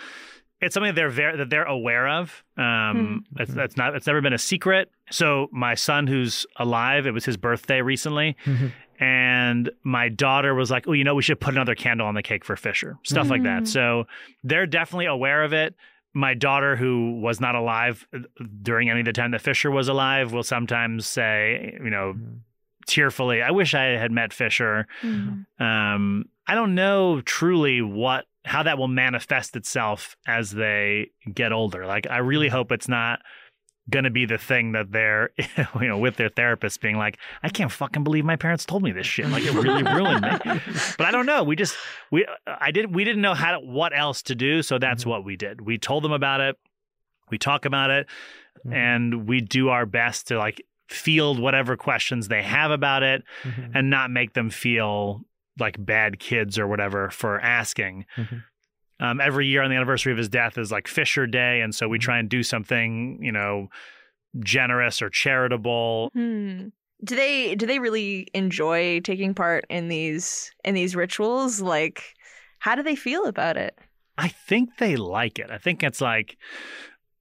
it's 0.61 0.75
something 0.75 0.91
that 0.91 0.95
they're 0.95 1.11
very, 1.11 1.37
that 1.37 1.51
they're 1.51 1.65
aware 1.65 2.09
of. 2.09 2.45
Um, 2.57 3.25
it's, 3.39 3.53
that's 3.53 3.77
not 3.77 3.97
it's 3.97 4.07
never 4.07 4.21
been 4.21 4.33
a 4.33 4.39
secret. 4.39 4.91
So 5.11 5.49
my 5.53 5.75
son, 5.75 6.07
who's 6.07 6.47
alive, 6.57 7.07
it 7.07 7.11
was 7.11 7.25
his 7.25 7.37
birthday 7.37 7.83
recently, 7.83 8.37
and 9.01 9.71
my 9.83 10.09
daughter 10.09 10.55
was 10.55 10.71
like, 10.71 10.87
"Oh, 10.87 10.93
you 10.93 11.03
know, 11.05 11.15
we 11.17 11.23
should 11.23 11.41
put 11.41 11.55
another 11.55 11.75
candle 11.75 12.07
on 12.07 12.15
the 12.15 12.23
cake 12.23 12.45
for 12.45 12.57
Fisher." 12.57 12.97
Stuff 13.03 13.29
like 13.29 13.43
that. 13.43 13.67
So 13.69 14.05
they're 14.45 14.67
definitely 14.67 15.07
aware 15.07 15.43
of 15.43 15.53
it. 15.53 15.75
My 16.15 16.35
daughter, 16.35 16.77
who 16.77 17.19
was 17.21 17.41
not 17.41 17.55
alive 17.55 18.07
uh, 18.15 18.21
during 18.63 18.89
any 18.91 19.01
of 19.01 19.07
the 19.07 19.13
time 19.13 19.33
that 19.33 19.41
Fisher 19.41 19.71
was 19.71 19.89
alive, 19.89 20.33
will 20.33 20.43
sometimes 20.45 21.07
say, 21.07 21.77
you 21.83 21.91
know, 21.91 22.15
tearfully, 22.87 23.43
"I 23.43 23.51
wish 23.51 23.75
I 23.75 23.97
had 23.99 24.13
met 24.13 24.33
Fisher." 24.33 24.87
Mm. 25.03 25.47
um, 25.59 26.27
I 26.47 26.55
don't 26.55 26.75
know 26.75 27.21
truly 27.23 27.83
what 27.83 28.27
how 28.45 28.63
that 28.63 28.79
will 28.79 28.89
manifest 28.89 29.57
itself 29.57 30.17
as 30.27 30.51
they 30.51 31.11
get 31.33 31.53
older. 31.53 31.87
Like 31.87 32.07
I 32.11 32.19
really 32.19 32.47
mm-hmm. 32.47 32.57
hope 32.57 32.73
it's 32.73 32.89
not 32.89 33.21
going 33.91 34.05
to 34.05 34.11
be 34.11 34.25
the 34.25 34.39
thing 34.39 34.73
that 34.73 34.93
they're 34.93 35.31
you 35.81 35.89
know 35.89 35.99
with 35.99 36.15
their 36.17 36.29
therapist 36.29 36.81
being 36.81 36.97
like 36.97 37.19
I 37.43 37.49
can't 37.49 37.71
fucking 37.71 38.05
believe 38.05 38.25
my 38.25 38.37
parents 38.37 38.65
told 38.65 38.83
me 38.83 38.93
this 38.93 39.07
shit. 39.07 39.29
Like 39.29 39.45
it 39.45 39.53
really 39.53 39.83
ruined 39.83 40.23
me. 40.23 40.61
But 40.99 41.07
I 41.07 41.11
don't 41.11 41.27
know. 41.27 41.43
We 41.43 41.57
just 41.57 41.77
we 42.11 42.27
I 42.47 42.71
didn't 42.71 42.93
we 42.93 43.05
didn't 43.05 43.23
know 43.23 43.35
how 43.35 43.53
to, 43.53 43.61
what 43.61 43.97
else 43.97 44.23
to 44.23 44.35
do, 44.35 44.63
so 44.63 44.79
that's 44.79 45.03
mm-hmm. 45.03 45.11
what 45.11 45.25
we 45.25 45.37
did. 45.37 45.61
We 45.61 45.79
told 45.79 46.05
them 46.05 46.13
about 46.13 46.41
it. 46.41 46.57
We 47.31 47.39
talk 47.39 47.65
about 47.65 47.91
it 47.91 48.07
mm-hmm. 48.59 48.73
and 48.73 49.29
we 49.29 49.41
do 49.41 49.69
our 49.69 49.87
best 49.87 50.29
to 50.29 50.39
like 50.39 50.63
field 50.89 51.41
whatever 51.41 51.77
questions 51.77 52.29
they 52.29 52.43
have 52.43 52.71
about 52.71 53.03
it 53.03 53.23
and 53.75 53.89
not 53.89 54.11
make 54.11 54.35
them 54.35 54.51
feel 54.51 55.23
like 55.63 55.83
bad 55.83 56.19
kids 56.19 56.59
or 56.59 56.67
whatever 56.67 57.09
for 57.09 57.41
asking. 57.41 58.05
Mhm. 58.19 58.45
Um, 59.01 59.21
every 59.21 59.47
year 59.47 59.63
on 59.63 59.71
the 59.71 59.77
anniversary 59.77 60.13
of 60.13 60.19
his 60.19 60.29
death 60.29 60.59
is 60.59 60.71
like 60.71 60.87
Fisher 60.87 61.27
Day, 61.27 61.61
and 61.63 61.75
so 61.75 61.89
we 61.89 61.99
try 61.99 62.19
and 62.19 62.29
do 62.29 62.43
something, 62.43 63.19
you 63.23 63.33
know, 63.33 63.69
generous 64.41 65.01
or 65.03 65.09
charitable. 65.09 66.11
Hmm. 66.13 66.69
Do 67.05 67.17
they 67.17 67.57
do 67.57 67.67
they 67.67 67.81
really 67.81 68.29
enjoy 68.33 69.01
taking 69.01 69.35
part 69.35 69.65
in 69.69 69.89
these 69.89 70.53
in 70.65 70.75
these 70.75 70.95
rituals? 70.95 71.61
Like, 71.61 72.15
how 72.61 72.77
do 72.77 72.83
they 72.83 72.95
feel 72.95 73.25
about 73.25 73.57
it? 73.57 73.77
I 74.19 74.29
think 74.29 74.77
they 74.79 74.95
like 74.97 75.39
it. 75.39 75.51
I 75.51 75.59
think 75.59 75.83
it's 75.83 76.01
like, 76.01 76.37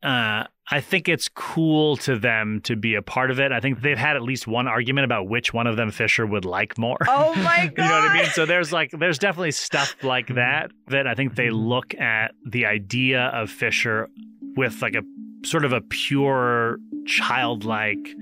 uh, 0.04 0.46
I 0.74 0.80
think 0.80 1.10
it's 1.10 1.28
cool 1.28 1.98
to 1.98 2.18
them 2.18 2.62
to 2.64 2.76
be 2.76 2.96
a 2.96 3.02
part 3.02 3.30
of 3.30 3.40
it. 3.40 3.52
I 3.52 3.60
think 3.60 3.82
they've 3.82 3.98
had 3.98 4.16
at 4.16 4.22
least 4.22 4.48
one 4.48 4.68
argument 4.68 5.06
about 5.06 5.28
which 5.28 5.54
one 5.54 5.68
of 5.68 5.76
them 5.76 5.92
Fisher 5.92 6.26
would 6.26 6.46
like 6.46 6.78
more. 6.78 6.98
Oh 7.08 7.36
my 7.44 7.72
god! 7.76 7.84
you 7.84 7.90
know 7.90 8.02
what 8.02 8.12
I 8.12 8.14
mean? 8.22 8.26
So 8.28 8.46
there's 8.46 8.72
like 8.72 8.92
there's 8.92 9.20
definitely 9.20 9.52
stuff 9.52 9.96
like 10.02 10.28
that 10.36 10.72
that 10.88 11.08
I 11.08 11.14
think 11.14 11.36
they 11.36 11.50
look 11.50 11.94
at 11.96 12.32
the 12.46 12.66
idea 12.66 13.26
of 13.34 13.50
Fisher 13.50 14.08
with 14.56 14.82
like 14.82 14.96
a 14.96 15.02
sort 15.46 15.66
of 15.66 15.74
a 15.74 15.82
pure 15.82 16.78
childlike 17.06 18.16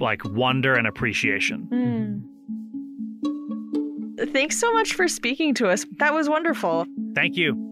like 0.00 0.24
wonder 0.24 0.74
and 0.74 0.86
appreciation. 0.86 1.66
Hmm. 1.70 2.28
Thanks 4.32 4.58
so 4.58 4.72
much 4.72 4.94
for 4.94 5.08
speaking 5.08 5.52
to 5.54 5.68
us. 5.68 5.84
That 5.98 6.14
was 6.14 6.28
wonderful. 6.28 6.86
Thank 7.14 7.36
you. 7.36 7.71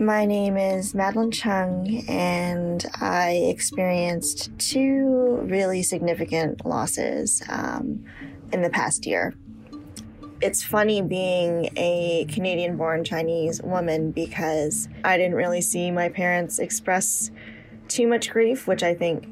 My 0.00 0.24
name 0.24 0.56
is 0.56 0.94
Madeline 0.94 1.30
Chung, 1.30 2.04
and 2.08 2.82
I 3.02 3.32
experienced 3.50 4.50
two 4.58 5.40
really 5.42 5.82
significant 5.82 6.64
losses 6.64 7.42
um, 7.50 8.06
in 8.50 8.62
the 8.62 8.70
past 8.70 9.04
year. 9.04 9.34
It's 10.40 10.64
funny 10.64 11.02
being 11.02 11.68
a 11.76 12.24
Canadian 12.30 12.78
born 12.78 13.04
Chinese 13.04 13.60
woman 13.60 14.10
because 14.10 14.88
I 15.04 15.18
didn't 15.18 15.34
really 15.34 15.60
see 15.60 15.90
my 15.90 16.08
parents 16.08 16.58
express 16.58 17.30
too 17.88 18.06
much 18.06 18.30
grief, 18.30 18.66
which 18.66 18.82
I 18.82 18.94
think 18.94 19.28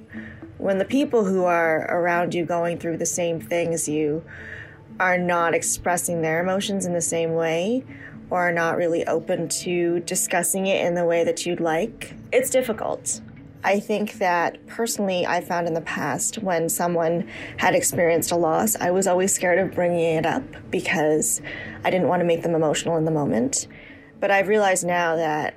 when 0.59 0.77
the 0.77 0.85
people 0.85 1.25
who 1.25 1.45
are 1.45 1.91
around 1.91 2.35
you 2.35 2.45
going 2.45 2.77
through 2.77 2.99
the 2.99 3.07
same 3.07 3.41
thing 3.41 3.73
as 3.73 3.89
you 3.89 4.23
are 5.01 5.17
not 5.17 5.55
expressing 5.55 6.21
their 6.21 6.43
emotions 6.43 6.85
in 6.85 6.93
the 6.93 7.01
same 7.01 7.33
way 7.33 7.85
or 8.31 8.49
are 8.49 8.53
not 8.53 8.77
really 8.77 9.07
open 9.07 9.49
to 9.49 10.01
discussing 10.01 10.67
it 10.67 10.85
in 10.85 10.95
the 10.95 11.05
way 11.05 11.25
that 11.25 11.47
you'd 11.47 11.61
like, 11.61 12.15
it's 12.33 12.51
difficult. 12.51 13.21
I 13.65 13.81
think 13.81 14.15
that 14.15 14.65
personally, 14.67 15.27
I 15.27 15.41
found 15.41 15.67
in 15.67 15.75
the 15.75 15.81
past 15.81 16.39
when 16.39 16.69
someone 16.69 17.29
had 17.57 17.75
experienced 17.75 18.31
a 18.31 18.37
loss, 18.37 18.77
I 18.77 18.93
was 18.93 19.07
always 19.07 19.35
scared 19.35 19.59
of 19.59 19.75
bringing 19.75 20.17
it 20.17 20.27
up 20.27 20.45
because 20.71 21.43
I 21.85 21.91
didn't 21.91 22.09
want 22.09 22.21
to 22.21 22.25
make 22.25 22.43
them 22.43 22.55
emotional 22.55 22.97
in 22.97 23.05
the 23.05 23.11
moment. 23.11 23.67
But 24.21 24.31
I've 24.31 24.49
realized 24.49 24.87
now 24.87 25.17
that, 25.17 25.55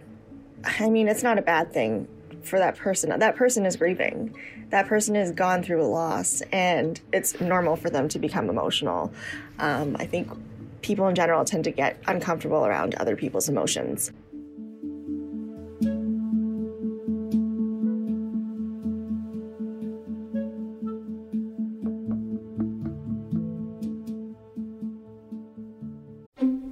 I 0.64 0.90
mean, 0.90 1.08
it's 1.08 1.24
not 1.24 1.38
a 1.38 1.42
bad 1.44 1.74
thing 1.74 2.08
for 2.44 2.58
that 2.58 2.76
person. 2.76 3.18
That 3.20 3.36
person 3.36 3.66
is 3.66 3.76
grieving. 3.76 4.36
That 4.70 4.88
person 4.88 5.16
has 5.16 5.32
gone 5.32 5.64
through 5.64 5.84
a 5.84 5.86
loss, 5.86 6.42
and 6.52 7.00
it's 7.12 7.40
normal 7.40 7.76
for 7.76 7.90
them 7.90 8.08
to 8.10 8.20
become 8.20 8.50
emotional. 8.50 9.12
Um, 9.60 9.96
I 10.00 10.06
think 10.06 10.32
people 10.82 11.08
in 11.08 11.16
general 11.16 11.46
tend 11.46 11.64
to 11.66 11.72
get 11.72 12.02
uncomfortable 12.08 12.66
around 12.66 12.96
other 12.96 13.16
people's 13.16 13.50
emotions. 13.50 14.12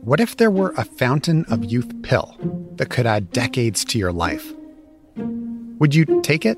What 0.10 0.20
if 0.20 0.38
there 0.38 0.50
were 0.50 0.74
a 0.76 0.86
fountain 0.86 1.46
of 1.50 1.66
youth 1.66 2.02
pill 2.02 2.36
that 2.78 2.90
could 2.90 3.06
add 3.06 3.32
decades 3.32 3.86
to 3.86 4.00
your 4.00 4.12
life? 4.12 4.54
Would 5.16 5.94
you 5.94 6.22
take 6.24 6.48
it? 6.48 6.58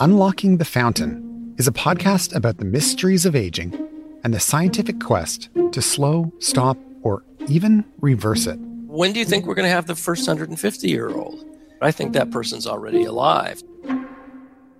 Unlocking 0.00 0.56
the 0.56 0.64
Fountain 0.64 1.54
is 1.58 1.68
a 1.68 1.72
podcast 1.72 2.34
about 2.34 2.58
the 2.58 2.64
mysteries 2.64 3.24
of 3.24 3.36
aging 3.36 3.87
and 4.24 4.34
the 4.34 4.40
scientific 4.40 5.00
quest 5.00 5.48
to 5.72 5.82
slow, 5.82 6.32
stop, 6.38 6.76
or 7.02 7.22
even 7.48 7.84
reverse 8.00 8.46
it. 8.46 8.58
When 8.86 9.12
do 9.12 9.20
you 9.20 9.24
think 9.24 9.46
we're 9.46 9.54
going 9.54 9.68
to 9.68 9.74
have 9.74 9.86
the 9.86 9.94
first 9.94 10.26
150 10.26 10.88
year 10.88 11.10
old? 11.10 11.44
I 11.80 11.92
think 11.92 12.12
that 12.12 12.30
person's 12.30 12.66
already 12.66 13.04
alive. 13.04 13.62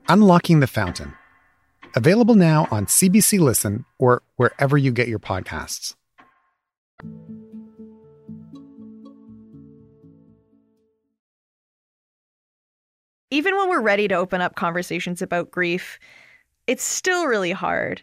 Unlocking 0.09 0.61
the 0.61 0.67
Fountain. 0.67 1.15
Available 1.95 2.35
now 2.35 2.67
on 2.71 2.87
CBC 2.87 3.39
Listen 3.39 3.85
or 3.99 4.23
wherever 4.37 4.77
you 4.77 4.93
get 4.93 5.09
your 5.09 5.19
podcasts. 5.19 5.95
Even 13.31 13.57
when 13.57 13.69
we're 13.69 13.83
ready 13.83 14.09
to 14.09 14.15
open 14.15 14.41
up 14.41 14.55
conversations 14.55 15.21
about 15.21 15.51
grief, 15.51 15.99
it's 16.67 16.83
still 16.83 17.27
really 17.27 17.53
hard. 17.53 18.03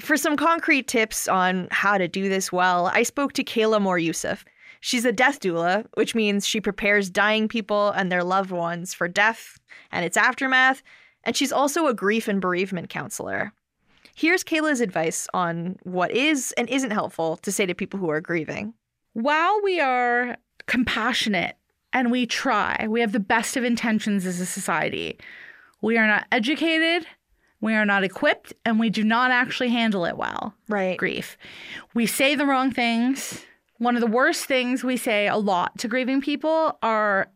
For 0.00 0.16
some 0.16 0.36
concrete 0.36 0.88
tips 0.88 1.28
on 1.28 1.68
how 1.70 1.98
to 1.98 2.08
do 2.08 2.28
this 2.28 2.50
well, 2.50 2.86
I 2.92 3.04
spoke 3.04 3.32
to 3.34 3.44
Kayla 3.44 3.80
Moryoussef. 3.80 4.44
She's 4.80 5.04
a 5.04 5.12
death 5.12 5.40
doula, 5.40 5.86
which 5.94 6.14
means 6.14 6.46
she 6.46 6.60
prepares 6.60 7.08
dying 7.08 7.48
people 7.48 7.90
and 7.90 8.10
their 8.10 8.24
loved 8.24 8.50
ones 8.50 8.92
for 8.92 9.08
death 9.08 9.58
and 9.92 10.04
its 10.04 10.16
aftermath, 10.16 10.82
and 11.22 11.36
she's 11.36 11.52
also 11.52 11.86
a 11.86 11.94
grief 11.94 12.28
and 12.28 12.40
bereavement 12.40 12.90
counselor. 12.90 13.52
Here's 14.14 14.44
Kayla's 14.44 14.80
advice 14.80 15.26
on 15.32 15.76
what 15.84 16.10
is 16.10 16.52
and 16.58 16.68
isn't 16.68 16.90
helpful 16.90 17.36
to 17.38 17.50
say 17.50 17.66
to 17.66 17.74
people 17.74 17.98
who 17.98 18.10
are 18.10 18.20
grieving. 18.20 18.74
While 19.12 19.60
we 19.62 19.80
are 19.80 20.36
compassionate 20.66 21.56
and 21.92 22.10
we 22.10 22.26
try, 22.26 22.86
we 22.88 23.00
have 23.00 23.12
the 23.12 23.20
best 23.20 23.56
of 23.56 23.64
intentions 23.64 24.26
as 24.26 24.40
a 24.40 24.46
society, 24.46 25.18
we 25.80 25.98
are 25.98 26.06
not 26.06 26.26
educated, 26.32 27.06
we 27.64 27.74
are 27.74 27.86
not 27.86 28.04
equipped, 28.04 28.52
and 28.66 28.78
we 28.78 28.90
do 28.90 29.02
not 29.02 29.30
actually 29.30 29.70
handle 29.70 30.04
it 30.04 30.18
well. 30.18 30.54
Right. 30.68 30.98
Grief. 30.98 31.38
We 31.94 32.04
say 32.04 32.34
the 32.34 32.44
wrong 32.44 32.70
things. 32.70 33.42
One 33.78 33.96
of 33.96 34.02
the 34.02 34.06
worst 34.06 34.44
things 34.44 34.84
we 34.84 34.98
say 34.98 35.26
a 35.28 35.38
lot 35.38 35.78
to 35.78 35.88
grieving 35.88 36.20
people 36.20 36.78
are 36.82 37.28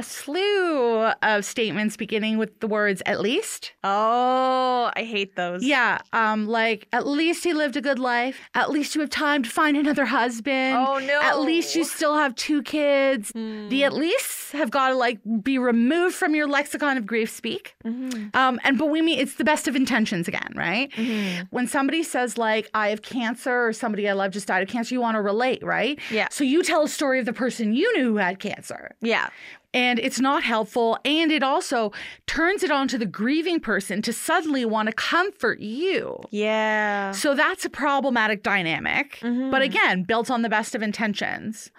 a 0.00 0.02
slew 0.02 1.02
of 1.22 1.44
statements 1.44 1.94
beginning 1.94 2.38
with 2.38 2.58
the 2.60 2.66
words 2.66 3.02
at 3.04 3.20
least. 3.20 3.72
Oh, 3.84 4.90
I 4.96 5.02
hate 5.04 5.36
those. 5.36 5.62
Yeah, 5.62 5.98
um 6.14 6.48
like 6.48 6.88
at 6.92 7.06
least 7.06 7.44
he 7.44 7.52
lived 7.52 7.76
a 7.76 7.82
good 7.82 7.98
life. 7.98 8.38
At 8.54 8.70
least 8.70 8.94
you 8.94 9.02
have 9.02 9.10
time 9.10 9.42
to 9.42 9.50
find 9.50 9.76
another 9.76 10.06
husband. 10.06 10.76
Oh 10.76 10.98
no. 10.98 11.20
At 11.20 11.40
least 11.40 11.76
you 11.76 11.84
still 11.84 12.16
have 12.16 12.34
two 12.34 12.62
kids. 12.62 13.30
Mm. 13.32 13.68
The 13.68 13.84
at 13.84 13.92
least 13.92 14.52
have 14.52 14.70
got 14.70 14.88
to 14.88 14.96
like 14.96 15.18
be 15.42 15.58
removed 15.58 16.14
from 16.14 16.34
your 16.34 16.48
lexicon 16.48 16.96
of 16.96 17.04
grief 17.06 17.30
speak. 17.30 17.74
Mm-hmm. 17.84 18.28
Um 18.34 18.58
and 18.64 18.78
but 18.78 18.86
we 18.86 19.02
mean 19.02 19.18
it's 19.18 19.34
the 19.34 19.44
best 19.44 19.68
of 19.68 19.76
intentions 19.76 20.28
again, 20.28 20.52
right? 20.54 20.90
Mm-hmm. 20.92 21.44
When 21.50 21.66
somebody 21.66 22.02
says 22.02 22.38
like 22.38 22.70
I 22.72 22.88
have 22.88 23.02
cancer 23.02 23.66
or 23.66 23.74
somebody 23.74 24.08
I 24.08 24.14
love 24.14 24.30
just 24.32 24.46
died 24.46 24.62
of 24.62 24.68
cancer, 24.70 24.94
you 24.94 25.02
want 25.02 25.16
to 25.16 25.20
relate, 25.20 25.62
right? 25.62 25.98
Yeah. 26.10 26.28
So 26.30 26.42
you 26.42 26.62
tell 26.62 26.84
a 26.84 26.88
story 26.88 27.18
of 27.18 27.26
the 27.26 27.34
person 27.34 27.74
you 27.74 27.88
knew 27.98 28.08
who 28.12 28.16
had 28.16 28.38
cancer 28.38 28.96
Yeah. 29.02 29.28
And 29.72 29.98
it's 29.98 30.18
not 30.20 30.42
helpful 30.42 30.98
and 31.04 31.30
it 31.30 31.42
also 31.42 31.92
turns 32.26 32.62
it 32.62 32.70
on 32.70 32.88
to 32.88 32.98
the 32.98 33.06
grieving 33.06 33.60
person 33.60 34.02
to 34.02 34.12
suddenly 34.12 34.64
want 34.64 34.88
to 34.88 34.92
comfort 34.94 35.60
you. 35.60 36.18
Yeah. 36.30 37.12
so 37.12 37.34
that's 37.34 37.64
a 37.64 37.70
problematic 37.70 38.42
dynamic 38.42 39.18
Mhm. 39.22 39.50
but 39.50 39.62
again 39.62 40.02
built 40.02 40.30
on 40.30 40.42
the 40.42 40.48
best 40.48 40.74
of 40.74 40.82
intentions. 40.82 41.70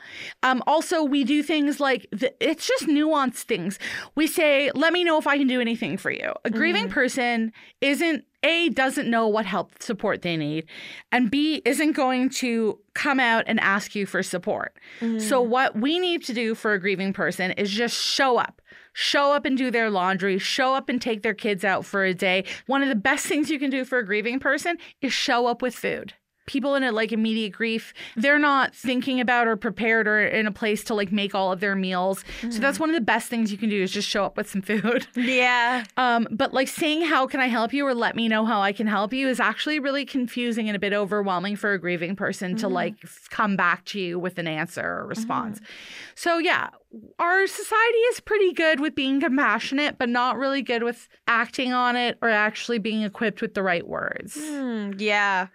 Um, 0.43 0.63
also 0.67 1.03
we 1.03 1.23
do 1.23 1.43
things 1.43 1.79
like 1.79 2.07
the, 2.11 2.33
it's 2.39 2.67
just 2.67 2.85
nuanced 2.87 3.43
things. 3.43 3.77
We 4.15 4.27
say 4.27 4.71
let 4.75 4.93
me 4.93 5.03
know 5.03 5.17
if 5.17 5.27
i 5.27 5.37
can 5.37 5.47
do 5.47 5.59
anything 5.61 5.97
for 5.97 6.11
you. 6.11 6.33
A 6.45 6.49
grieving 6.49 6.89
person 6.89 7.51
isn't 7.81 8.23
a 8.43 8.69
doesn't 8.69 9.09
know 9.09 9.27
what 9.27 9.45
help 9.45 9.81
support 9.81 10.21
they 10.21 10.35
need 10.35 10.65
and 11.11 11.29
b 11.29 11.61
isn't 11.65 11.93
going 11.93 12.29
to 12.29 12.79
come 12.93 13.19
out 13.19 13.43
and 13.47 13.59
ask 13.59 13.95
you 13.95 14.05
for 14.05 14.21
support. 14.21 14.75
So 14.99 15.43
mm. 15.43 15.47
what 15.47 15.75
we 15.77 15.99
need 15.99 16.23
to 16.25 16.33
do 16.33 16.55
for 16.55 16.73
a 16.73 16.79
grieving 16.79 17.13
person 17.13 17.51
is 17.51 17.71
just 17.71 17.95
show 17.95 18.37
up. 18.37 18.61
Show 18.93 19.31
up 19.31 19.45
and 19.45 19.57
do 19.57 19.71
their 19.71 19.89
laundry. 19.89 20.37
Show 20.37 20.75
up 20.75 20.89
and 20.89 21.01
take 21.01 21.21
their 21.21 21.33
kids 21.33 21.63
out 21.63 21.85
for 21.85 22.03
a 22.03 22.13
day. 22.13 22.43
One 22.67 22.81
of 22.81 22.89
the 22.89 22.95
best 22.95 23.25
things 23.27 23.49
you 23.49 23.59
can 23.59 23.69
do 23.69 23.85
for 23.85 23.99
a 23.99 24.05
grieving 24.05 24.39
person 24.39 24.77
is 25.01 25.13
show 25.13 25.47
up 25.47 25.61
with 25.61 25.75
food 25.75 26.13
people 26.45 26.75
in 26.75 26.83
a 26.83 26.91
like 26.91 27.11
immediate 27.11 27.51
grief 27.51 27.93
they're 28.15 28.39
not 28.39 28.75
thinking 28.75 29.19
about 29.19 29.47
or 29.47 29.55
prepared 29.55 30.07
or 30.07 30.25
in 30.25 30.47
a 30.47 30.51
place 30.51 30.83
to 30.83 30.93
like 30.93 31.11
make 31.11 31.35
all 31.35 31.51
of 31.51 31.59
their 31.59 31.75
meals 31.75 32.23
so 32.49 32.59
that's 32.59 32.79
one 32.79 32.89
of 32.89 32.95
the 32.95 33.01
best 33.01 33.29
things 33.29 33.51
you 33.51 33.57
can 33.57 33.69
do 33.69 33.81
is 33.81 33.91
just 33.91 34.07
show 34.07 34.25
up 34.25 34.37
with 34.37 34.49
some 34.49 34.61
food 34.61 35.07
yeah. 35.15 35.83
um, 35.97 36.27
but 36.31 36.53
like 36.53 36.67
saying 36.67 37.01
how 37.01 37.27
can 37.27 37.39
I 37.39 37.47
help 37.47 37.73
you 37.73 37.85
or 37.85 37.93
let 37.93 38.15
me 38.15 38.27
know 38.27 38.45
how 38.45 38.61
I 38.61 38.71
can 38.71 38.87
help 38.87 39.13
you 39.13 39.27
is 39.27 39.39
actually 39.39 39.79
really 39.79 40.05
confusing 40.05 40.67
and 40.67 40.75
a 40.75 40.79
bit 40.79 40.93
overwhelming 40.93 41.55
for 41.55 41.73
a 41.73 41.79
grieving 41.79 42.15
person 42.15 42.55
to 42.57 42.67
like 42.67 42.95
come 43.29 43.55
back 43.55 43.85
to 43.85 43.99
you 43.99 44.19
with 44.19 44.37
an 44.37 44.47
answer 44.47 44.81
or 44.83 45.07
response. 45.07 45.59
So 46.15 46.37
yeah, 46.37 46.69
our 47.19 47.47
society 47.47 47.97
is 47.97 48.19
pretty 48.19 48.53
good 48.53 48.79
with 48.79 48.95
being 48.95 49.21
compassionate, 49.21 49.97
but 49.97 50.09
not 50.09 50.37
really 50.37 50.61
good 50.61 50.83
with 50.83 51.07
acting 51.27 51.73
on 51.73 51.95
it 51.95 52.17
or 52.21 52.29
actually 52.29 52.79
being 52.79 53.03
equipped 53.03 53.41
with 53.41 53.53
the 53.53 53.63
right 53.63 53.87
words. 53.87 54.37
Hmm, 54.39 54.91
yeah. 54.97 55.47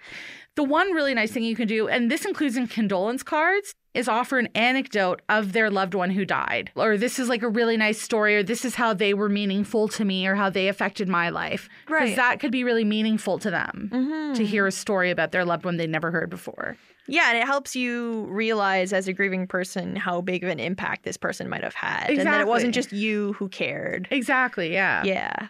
The 0.56 0.64
one 0.64 0.92
really 0.92 1.14
nice 1.14 1.30
thing 1.32 1.42
you 1.44 1.54
can 1.54 1.68
do, 1.68 1.86
and 1.86 2.10
this 2.10 2.24
includes 2.24 2.56
in 2.56 2.66
condolence 2.66 3.22
cards, 3.22 3.74
is 3.92 4.08
offer 4.08 4.38
an 4.38 4.48
anecdote 4.54 5.20
of 5.28 5.52
their 5.52 5.70
loved 5.70 5.94
one 5.94 6.10
who 6.10 6.24
died. 6.24 6.70
Or 6.74 6.96
this 6.98 7.18
is 7.18 7.28
like 7.28 7.42
a 7.42 7.48
really 7.48 7.76
nice 7.76 8.00
story, 8.00 8.36
or 8.36 8.42
this 8.42 8.64
is 8.64 8.74
how 8.74 8.92
they 8.94 9.14
were 9.14 9.28
meaningful 9.28 9.88
to 9.88 10.04
me, 10.04 10.26
or 10.26 10.34
how 10.34 10.48
they 10.50 10.68
affected 10.68 11.08
my 11.08 11.28
life. 11.30 11.68
Right. 11.88 12.04
Because 12.04 12.16
that 12.16 12.40
could 12.40 12.52
be 12.52 12.64
really 12.64 12.84
meaningful 12.84 13.38
to 13.38 13.50
them 13.50 13.90
Mhm. 13.92 14.34
to 14.36 14.44
hear 14.46 14.66
a 14.66 14.72
story 14.72 15.10
about 15.10 15.32
their 15.32 15.44
loved 15.44 15.64
one 15.64 15.76
they'd 15.76 15.90
never 15.90 16.10
heard 16.10 16.30
before. 16.30 16.76
Yeah, 17.08 17.28
and 17.30 17.38
it 17.38 17.44
helps 17.44 17.76
you 17.76 18.24
realize 18.30 18.92
as 18.92 19.06
a 19.08 19.12
grieving 19.12 19.46
person 19.46 19.94
how 19.94 20.20
big 20.20 20.42
of 20.42 20.50
an 20.50 20.58
impact 20.58 21.04
this 21.04 21.16
person 21.16 21.48
might 21.48 21.62
have 21.62 21.74
had. 21.74 22.10
And 22.10 22.26
that 22.26 22.40
it 22.40 22.46
wasn't 22.48 22.74
just 22.74 22.92
you 22.92 23.34
who 23.34 23.48
cared. 23.48 24.08
Exactly, 24.10 24.72
yeah. 24.72 25.04
Yeah. 25.04 25.48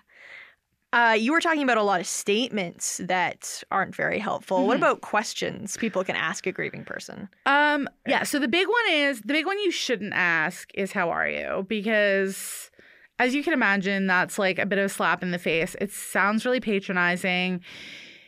Uh, 0.97 1.13
you 1.13 1.31
were 1.31 1.41
talking 1.41 1.63
about 1.63 1.77
a 1.77 1.83
lot 1.83 2.01
of 2.01 2.07
statements 2.07 3.03
that 3.05 3.63
aren't 3.71 3.95
very 3.95 4.19
helpful. 4.19 4.67
What 4.67 4.77
Mhm. 4.77 4.81
about 4.81 5.01
questions 5.03 5.77
people 5.77 6.03
can 6.03 6.17
ask 6.17 6.47
a 6.47 6.53
grieving 6.53 6.85
person? 6.85 7.29
Um, 7.45 7.87
yeah, 8.07 8.23
so 8.23 8.39
the 8.39 8.49
big 8.49 8.67
one 8.67 8.89
is 8.95 9.21
the 9.21 9.35
big 9.35 9.45
one 9.45 9.59
you 9.59 9.71
shouldn't 9.71 10.15
ask 10.15 10.71
is 10.73 10.93
how 10.93 11.11
are 11.11 11.29
you? 11.29 11.67
Because 11.69 12.71
as 13.19 13.35
you 13.35 13.45
can 13.45 13.53
imagine, 13.53 14.07
that's 14.07 14.39
like 14.39 14.59
a 14.59 14.65
bit 14.65 14.79
of 14.79 14.87
a 14.87 14.89
slap 14.89 15.23
in 15.23 15.33
the 15.33 15.39
face. 15.39 15.77
It 15.83 15.93
sounds 15.93 16.47
really 16.47 16.61
patronizing. 16.61 17.61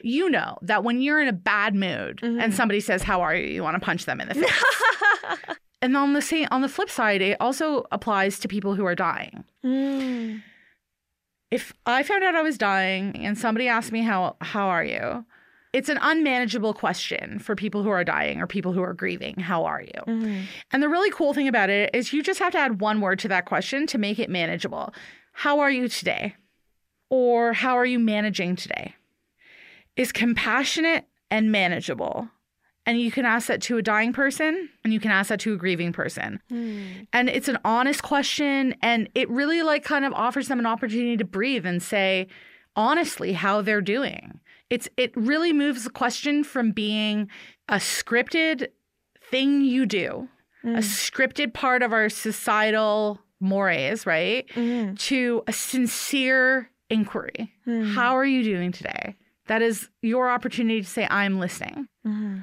You 0.02 0.28
know 0.28 0.58
that 0.60 0.84
when 0.84 1.00
you're 1.00 1.20
in 1.22 1.28
a 1.28 1.32
bad 1.32 1.74
mood 1.74 2.18
Mhm. 2.22 2.38
and 2.42 2.54
somebody 2.54 2.80
says, 2.80 3.02
How 3.02 3.22
are 3.22 3.34
you? 3.34 3.46
You 3.46 3.62
want 3.62 3.76
to 3.76 3.80
punch 3.80 4.04
them 4.04 4.20
in 4.20 4.28
the 4.28 4.34
face. 4.34 4.64
and 5.82 5.96
on 5.96 6.12
the 6.12 6.20
same 6.22 6.48
on 6.50 6.60
the 6.60 6.68
flip 6.68 6.90
side, 6.90 7.22
it 7.22 7.38
also 7.40 7.86
applies 7.92 8.38
to 8.40 8.46
people 8.48 8.74
who 8.74 8.84
are 8.84 8.94
dying. 8.94 9.44
Mm. 9.64 10.42
If 11.50 11.72
I 11.86 12.02
found 12.02 12.24
out 12.24 12.34
I 12.34 12.42
was 12.42 12.58
dying 12.58 13.16
and 13.16 13.38
somebody 13.38 13.68
asked 13.68 13.92
me 13.92 14.02
how 14.02 14.36
how 14.40 14.68
are 14.68 14.84
you, 14.84 15.24
it's 15.72 15.88
an 15.88 15.98
unmanageable 16.00 16.74
question 16.74 17.38
for 17.38 17.54
people 17.54 17.82
who 17.82 17.90
are 17.90 18.04
dying 18.04 18.40
or 18.40 18.46
people 18.46 18.72
who 18.72 18.82
are 18.82 18.94
grieving. 18.94 19.36
How 19.36 19.64
are 19.64 19.82
you? 19.82 20.02
Mm-hmm. 20.06 20.42
And 20.72 20.82
the 20.82 20.88
really 20.88 21.10
cool 21.10 21.34
thing 21.34 21.48
about 21.48 21.70
it 21.70 21.90
is 21.94 22.12
you 22.12 22.22
just 22.22 22.40
have 22.40 22.52
to 22.52 22.58
add 22.58 22.80
one 22.80 23.00
word 23.00 23.18
to 23.20 23.28
that 23.28 23.44
question 23.46 23.86
to 23.88 23.98
make 23.98 24.18
it 24.18 24.30
manageable. 24.30 24.92
How 25.32 25.60
are 25.60 25.70
you 25.70 25.88
today? 25.88 26.36
Or 27.10 27.52
how 27.52 27.76
are 27.76 27.86
you 27.86 27.98
managing 27.98 28.56
today? 28.56 28.94
Is 29.96 30.12
compassionate 30.12 31.06
and 31.30 31.52
manageable. 31.52 32.28
And 32.88 32.98
you 32.98 33.10
can 33.10 33.26
ask 33.26 33.48
that 33.48 33.60
to 33.62 33.76
a 33.76 33.82
dying 33.82 34.14
person 34.14 34.70
and 34.82 34.94
you 34.94 34.98
can 34.98 35.10
ask 35.10 35.28
that 35.28 35.40
to 35.40 35.52
a 35.52 35.58
grieving 35.58 35.92
person. 35.92 36.40
And 37.12 37.28
it's 37.28 37.46
an 37.46 37.58
honest 37.62 38.02
question 38.02 38.74
and 38.80 39.10
it 39.14 39.28
really 39.28 39.60
like 39.62 39.84
kind 39.84 40.06
of 40.06 40.14
offers 40.14 40.48
them 40.48 40.58
an 40.58 40.64
opportunity 40.64 41.18
to 41.18 41.24
breathe 41.26 41.66
and 41.66 41.82
say 41.82 42.28
honestly 42.76 43.34
how 43.34 43.60
they're 43.60 43.82
doing. 43.82 44.40
It's 44.70 44.88
it 44.96 45.14
really 45.14 45.52
moves 45.52 45.84
the 45.84 45.90
question 45.90 46.42
from 46.42 46.72
being 46.72 47.28
a 47.68 47.76
scripted 47.76 48.68
thing 49.30 49.60
you 49.60 49.84
do, 49.84 50.26
a 50.64 50.78
scripted 50.78 51.52
part 51.52 51.82
of 51.82 51.92
our 51.92 52.08
societal 52.08 53.20
mores, 53.38 54.06
right? 54.06 54.48
Mm-hmm. 54.54 54.94
To 54.94 55.42
a 55.46 55.52
sincere 55.52 56.70
inquiry. 56.88 57.52
How 57.66 58.16
are 58.16 58.24
you 58.24 58.42
doing 58.42 58.72
today? 58.72 59.14
That 59.48 59.60
is 59.60 59.90
your 60.00 60.30
opportunity 60.30 60.80
to 60.80 60.86
say, 60.88 61.06
I'm 61.10 61.38
listening. 61.38 61.86
Mm-hmm. 62.06 62.38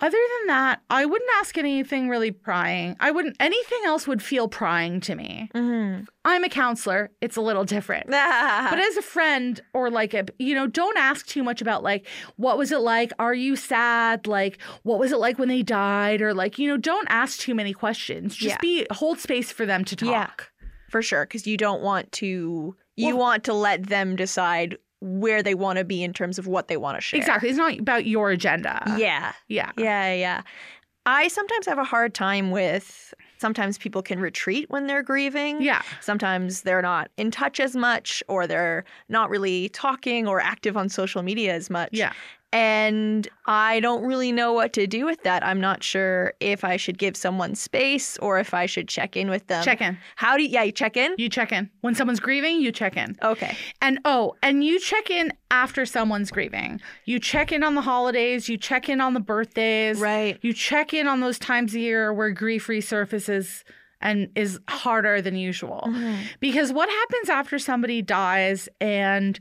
Other 0.00 0.16
than 0.38 0.46
that, 0.46 0.80
I 0.88 1.04
wouldn't 1.04 1.30
ask 1.38 1.58
anything 1.58 2.08
really 2.08 2.30
prying. 2.30 2.96
I 3.00 3.10
wouldn't, 3.10 3.36
anything 3.38 3.80
else 3.84 4.06
would 4.06 4.22
feel 4.22 4.48
prying 4.48 5.00
to 5.02 5.14
me. 5.14 5.50
Mm-hmm. 5.54 6.04
I'm 6.24 6.44
a 6.44 6.48
counselor. 6.48 7.10
It's 7.20 7.36
a 7.36 7.40
little 7.42 7.64
different. 7.64 8.06
but 8.06 8.14
as 8.78 8.96
a 8.96 9.02
friend 9.02 9.60
or 9.74 9.90
like 9.90 10.14
a, 10.14 10.24
you 10.38 10.54
know, 10.54 10.66
don't 10.66 10.96
ask 10.96 11.26
too 11.26 11.42
much 11.42 11.60
about 11.60 11.82
like, 11.82 12.06
what 12.36 12.56
was 12.56 12.72
it 12.72 12.78
like? 12.80 13.12
Are 13.18 13.34
you 13.34 13.56
sad? 13.56 14.26
Like, 14.26 14.58
what 14.84 14.98
was 14.98 15.12
it 15.12 15.18
like 15.18 15.38
when 15.38 15.48
they 15.48 15.62
died? 15.62 16.22
Or 16.22 16.32
like, 16.32 16.58
you 16.58 16.66
know, 16.68 16.76
don't 16.78 17.06
ask 17.10 17.38
too 17.38 17.54
many 17.54 17.72
questions. 17.72 18.34
Just 18.34 18.54
Yeah. 18.54 18.58
be, 18.62 18.86
hold 18.90 19.18
space 19.18 19.52
for 19.52 19.66
them 19.66 19.84
to 19.84 19.96
talk. 19.96 20.08
Yeah. 20.08 20.30
for 20.90 21.02
sure 21.02 21.24
because 21.24 21.46
you 21.46 21.56
don't 21.56 21.82
want 21.82 22.10
to 22.10 22.74
you 22.96 23.08
Well- 23.14 23.18
want 23.18 23.44
to 23.44 23.52
let 23.54 23.86
them 23.86 24.16
decide 24.16 24.76
where 25.00 25.42
they 25.42 25.54
want 25.54 25.78
to 25.78 25.84
be 25.84 26.02
in 26.04 26.12
terms 26.12 26.38
of 26.38 26.46
what 26.46 26.68
they 26.68 26.76
want 26.76 26.96
to 26.96 27.00
share 27.00 27.18
Exactly. 27.18 27.48
It's 27.48 27.58
not 27.58 27.78
about 27.78 28.04
your 28.06 28.30
agenda. 28.30 28.82
yeah 28.98 29.32
Yeah. 29.48 29.72
yeah 29.78 30.12
yeah 30.14 30.42
i 31.06 31.28
sometimes 31.28 31.64
have 31.66 31.78
a 31.78 31.84
hard 31.84 32.12
time 32.14 32.50
with 32.50 33.14
sometimes 33.38 33.78
people 33.78 34.02
can 34.02 34.20
retreat 34.20 34.68
when 34.68 34.86
they're 34.86 35.02
grieving 35.02 35.62
Yeah. 35.62 35.80
sometimes 36.02 36.60
they're 36.62 36.82
not 36.82 37.10
in 37.16 37.30
touch 37.30 37.58
as 37.60 37.74
much 37.74 38.22
or 38.28 38.46
they're 38.46 38.84
not 39.08 39.30
really 39.30 39.70
talking 39.70 40.28
or 40.28 40.40
active 40.40 40.76
on 40.76 40.90
social 40.90 41.22
media 41.22 41.54
as 41.54 41.70
much 41.70 41.90
Yeah. 41.92 42.12
And 42.52 43.28
I 43.46 43.78
don't 43.80 44.04
really 44.04 44.32
know 44.32 44.52
what 44.52 44.72
to 44.72 44.86
do 44.86 45.04
with 45.04 45.22
that. 45.22 45.44
I'm 45.44 45.60
not 45.60 45.84
sure 45.84 46.34
if 46.40 46.64
I 46.64 46.76
should 46.76 46.98
give 46.98 47.16
someone 47.16 47.54
space 47.54 48.18
or 48.18 48.40
if 48.40 48.52
I 48.54 48.66
should 48.66 48.88
check 48.88 49.16
in 49.16 49.30
with 49.30 49.46
them. 49.46 49.62
Check 49.62 49.80
in. 49.80 49.96
How 50.16 50.36
do 50.36 50.42
you, 50.42 50.48
yeah, 50.48 50.64
you 50.64 50.72
check 50.72 50.96
in? 50.96 51.14
You 51.16 51.28
check 51.28 51.52
in. 51.52 51.70
When 51.82 51.94
someone's 51.94 52.18
grieving, 52.18 52.60
you 52.60 52.72
check 52.72 52.96
in. 52.96 53.16
Okay. 53.22 53.56
And 53.80 54.00
oh, 54.04 54.34
and 54.42 54.64
you 54.64 54.80
check 54.80 55.10
in 55.10 55.32
after 55.52 55.86
someone's 55.86 56.30
grieving. 56.30 56.80
You 57.04 57.20
check 57.20 57.52
in 57.52 57.62
on 57.62 57.76
the 57.76 57.82
holidays, 57.82 58.48
you 58.48 58.56
check 58.56 58.88
in 58.88 59.00
on 59.00 59.14
the 59.14 59.20
birthdays. 59.20 60.00
Right. 60.00 60.38
You 60.42 60.52
check 60.52 60.92
in 60.92 61.06
on 61.06 61.20
those 61.20 61.38
times 61.38 61.74
a 61.74 61.80
year 61.80 62.12
where 62.12 62.30
grief 62.30 62.66
resurfaces 62.66 63.62
and 64.00 64.28
is 64.34 64.58
harder 64.68 65.20
than 65.20 65.36
usual. 65.36 65.84
Mm-hmm. 65.86 66.22
Because 66.40 66.72
what 66.72 66.88
happens 66.88 67.28
after 67.28 67.58
somebody 67.58 68.02
dies 68.02 68.68
and 68.80 69.38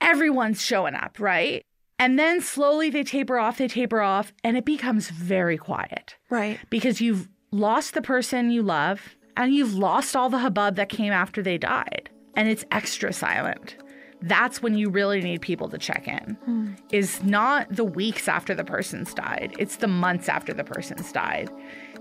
everyone's 0.00 0.62
showing 0.62 0.94
up, 0.94 1.18
right? 1.20 1.64
And 1.98 2.18
then 2.18 2.40
slowly 2.40 2.90
they 2.90 3.02
taper 3.02 3.38
off, 3.38 3.58
they 3.58 3.68
taper 3.68 4.00
off, 4.00 4.32
and 4.44 4.56
it 4.56 4.64
becomes 4.64 5.10
very 5.10 5.58
quiet. 5.58 6.16
Right. 6.30 6.58
because 6.70 7.00
you've 7.00 7.28
lost 7.50 7.94
the 7.94 8.02
person 8.02 8.50
you 8.50 8.62
love 8.62 9.16
and 9.36 9.54
you've 9.54 9.74
lost 9.74 10.14
all 10.14 10.28
the 10.28 10.38
hubbub 10.38 10.76
that 10.76 10.88
came 10.88 11.12
after 11.12 11.42
they 11.42 11.58
died. 11.58 12.10
And 12.36 12.48
it's 12.48 12.64
extra 12.70 13.12
silent. 13.12 13.76
That's 14.20 14.60
when 14.62 14.76
you 14.76 14.90
really 14.90 15.20
need 15.20 15.40
people 15.42 15.68
to 15.70 15.78
check 15.78 16.08
in. 16.08 16.36
Hmm. 16.44 16.72
Is 16.90 17.22
not 17.22 17.68
the 17.70 17.84
weeks 17.84 18.28
after 18.28 18.54
the 18.54 18.64
person's 18.64 19.14
died. 19.14 19.54
It's 19.58 19.76
the 19.76 19.86
months 19.86 20.28
after 20.28 20.52
the 20.52 20.64
person's 20.64 21.10
died. 21.12 21.50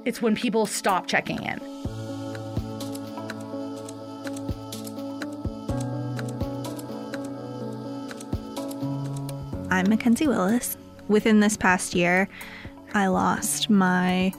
It's 0.06 0.22
when 0.22 0.36
people 0.36 0.66
stop 0.66 1.08
checking 1.08 1.42
in 1.44 1.60
I'm 9.70 9.90
Mackenzie 9.90 10.28
Willis. 10.28 10.78
Within 11.10 11.42
this 11.42 11.58
past 11.58 11.94
year, 11.94 12.30
I 12.94 13.08
lost 13.08 13.70
my 13.70 14.32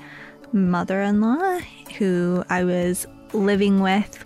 mother 0.52 1.02
in 1.02 1.20
law, 1.20 1.58
who 1.98 2.44
I 2.48 2.64
was 2.64 3.06
living 3.34 3.80
with 3.80 4.24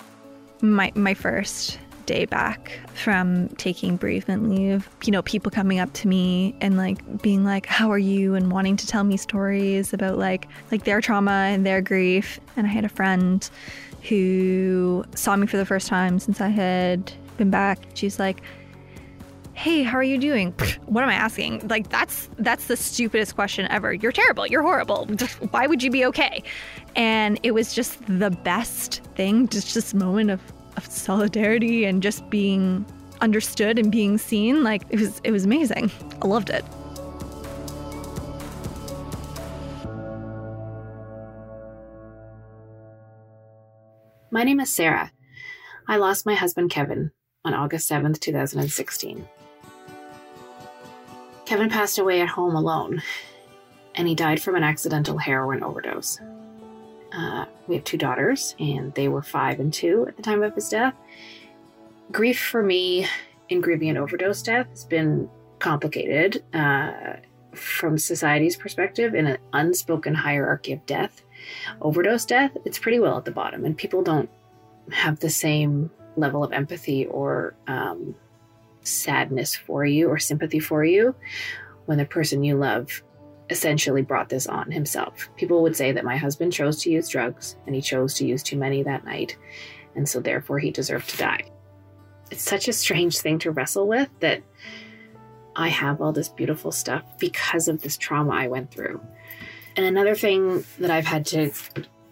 my, 0.60 0.92
my 0.94 1.14
first 1.14 1.80
day 2.06 2.24
back 2.24 2.78
from 2.94 3.48
taking 3.56 3.96
bereavement 3.96 4.48
leave. 4.48 4.88
You 5.04 5.10
know, 5.10 5.22
people 5.22 5.50
coming 5.50 5.80
up 5.80 5.92
to 5.94 6.08
me 6.08 6.54
and 6.60 6.76
like 6.76 7.20
being 7.20 7.44
like, 7.44 7.66
How 7.66 7.90
are 7.90 7.98
you? 7.98 8.36
and 8.36 8.52
wanting 8.52 8.76
to 8.76 8.86
tell 8.86 9.02
me 9.02 9.16
stories 9.16 9.92
about 9.92 10.18
like 10.18 10.46
like 10.70 10.84
their 10.84 11.00
trauma 11.00 11.48
and 11.50 11.66
their 11.66 11.82
grief. 11.82 12.38
And 12.56 12.64
I 12.64 12.70
had 12.70 12.84
a 12.84 12.88
friend 12.88 13.48
who 14.02 15.04
saw 15.16 15.34
me 15.34 15.48
for 15.48 15.56
the 15.56 15.66
first 15.66 15.88
time 15.88 16.20
since 16.20 16.40
I 16.40 16.48
had 16.48 17.12
been 17.38 17.50
back. 17.50 17.80
She's 17.94 18.20
like, 18.20 18.40
hey 19.54 19.82
how 19.82 19.96
are 19.96 20.02
you 20.02 20.18
doing? 20.18 20.52
What 20.86 21.04
am 21.04 21.10
i 21.10 21.14
asking? 21.14 21.66
Like 21.68 21.88
that's 21.90 22.28
that's 22.38 22.66
the 22.66 22.76
stupidest 22.76 23.34
question 23.34 23.66
ever. 23.70 23.92
You're 23.92 24.12
terrible. 24.12 24.46
You're 24.46 24.62
horrible. 24.62 25.06
Why 25.50 25.66
would 25.66 25.82
you 25.82 25.90
be 25.90 26.04
okay? 26.06 26.42
And 26.96 27.38
it 27.42 27.52
was 27.52 27.74
just 27.74 28.00
the 28.06 28.30
best 28.30 29.02
thing 29.14 29.48
just 29.48 29.74
this 29.74 29.94
moment 29.94 30.30
of, 30.30 30.40
of 30.76 30.86
solidarity 30.86 31.84
and 31.84 32.02
just 32.02 32.28
being 32.30 32.84
understood 33.20 33.78
and 33.78 33.92
being 33.92 34.18
seen. 34.18 34.64
Like 34.64 34.82
it 34.90 34.98
was 34.98 35.20
it 35.24 35.30
was 35.30 35.44
amazing. 35.44 35.90
I 36.22 36.26
loved 36.26 36.50
it. 36.50 36.64
My 44.30 44.44
name 44.44 44.60
is 44.60 44.74
Sarah. 44.74 45.12
I 45.86 45.96
lost 45.96 46.24
my 46.24 46.34
husband 46.34 46.70
Kevin 46.70 47.10
on 47.44 47.54
August 47.54 47.90
7th, 47.90 48.20
2016. 48.20 49.28
Kevin 51.44 51.68
passed 51.68 51.98
away 51.98 52.20
at 52.20 52.28
home 52.28 52.54
alone, 52.54 53.02
and 53.94 54.08
he 54.08 54.14
died 54.14 54.40
from 54.40 54.54
an 54.54 54.62
accidental 54.62 55.18
heroin 55.18 55.62
overdose. 55.62 56.20
Uh, 57.12 57.44
we 57.66 57.74
have 57.74 57.84
two 57.84 57.98
daughters, 57.98 58.54
and 58.58 58.94
they 58.94 59.08
were 59.08 59.22
five 59.22 59.60
and 59.60 59.72
two 59.72 60.06
at 60.08 60.16
the 60.16 60.22
time 60.22 60.42
of 60.42 60.54
his 60.54 60.68
death. 60.68 60.94
Grief 62.10 62.40
for 62.40 62.62
me 62.62 63.06
in 63.48 63.60
grieving 63.60 63.90
an 63.90 63.96
overdose 63.96 64.42
death 64.42 64.68
has 64.70 64.84
been 64.84 65.28
complicated 65.58 66.42
uh, 66.54 67.14
from 67.54 67.98
society's 67.98 68.56
perspective 68.56 69.14
in 69.14 69.26
an 69.26 69.38
unspoken 69.52 70.14
hierarchy 70.14 70.72
of 70.72 70.84
death 70.86 71.22
overdose 71.80 72.24
death, 72.24 72.56
it's 72.64 72.78
pretty 72.78 72.98
well 72.98 73.18
at 73.18 73.24
the 73.24 73.30
bottom, 73.30 73.64
and 73.64 73.76
people 73.76 74.02
don't 74.02 74.30
have 74.90 75.20
the 75.20 75.30
same 75.30 75.90
level 76.16 76.44
of 76.44 76.52
empathy 76.52 77.06
or 77.06 77.54
um, 77.66 78.14
sadness 78.82 79.54
for 79.54 79.84
you 79.84 80.08
or 80.08 80.18
sympathy 80.18 80.58
for 80.58 80.84
you 80.84 81.14
when 81.86 81.98
the 81.98 82.04
person 82.04 82.44
you 82.44 82.56
love 82.56 83.02
essentially 83.50 84.02
brought 84.02 84.28
this 84.28 84.46
on 84.46 84.70
himself. 84.70 85.28
People 85.36 85.62
would 85.62 85.76
say 85.76 85.92
that 85.92 86.04
my 86.04 86.16
husband 86.16 86.52
chose 86.52 86.82
to 86.82 86.90
use 86.90 87.08
drugs 87.08 87.56
and 87.66 87.74
he 87.74 87.80
chose 87.80 88.14
to 88.14 88.26
use 88.26 88.42
too 88.42 88.56
many 88.56 88.82
that 88.82 89.04
night, 89.04 89.36
and 89.94 90.08
so 90.08 90.20
therefore 90.20 90.58
he 90.58 90.70
deserved 90.70 91.08
to 91.10 91.16
die. 91.18 91.42
It's 92.30 92.42
such 92.42 92.68
a 92.68 92.72
strange 92.72 93.18
thing 93.18 93.38
to 93.40 93.50
wrestle 93.50 93.86
with 93.86 94.08
that 94.20 94.42
I 95.54 95.68
have 95.68 96.00
all 96.00 96.12
this 96.12 96.30
beautiful 96.30 96.72
stuff 96.72 97.02
because 97.18 97.68
of 97.68 97.82
this 97.82 97.98
trauma 97.98 98.32
I 98.32 98.48
went 98.48 98.70
through. 98.70 99.02
And 99.76 99.84
another 99.84 100.14
thing 100.14 100.64
that 100.78 100.90
I've 100.90 101.04
had 101.04 101.26
to 101.26 101.50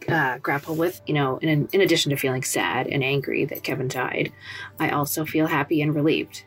uh, 0.09 0.39
grapple 0.39 0.75
with, 0.75 1.01
you 1.07 1.15
know, 1.15 1.39
in, 1.39 1.69
in 1.73 1.81
addition 1.81 2.11
to 2.11 2.17
feeling 2.17 2.43
sad 2.43 2.87
and 2.87 3.05
angry 3.05 3.45
that 3.47 3.63
Kevin 3.63 3.89
died, 3.89 4.33
I 4.79 4.91
also 4.91 5.25
feel 5.25 5.47
happy 5.47 5.83
and 5.83 5.95
relieved. 5.95 6.45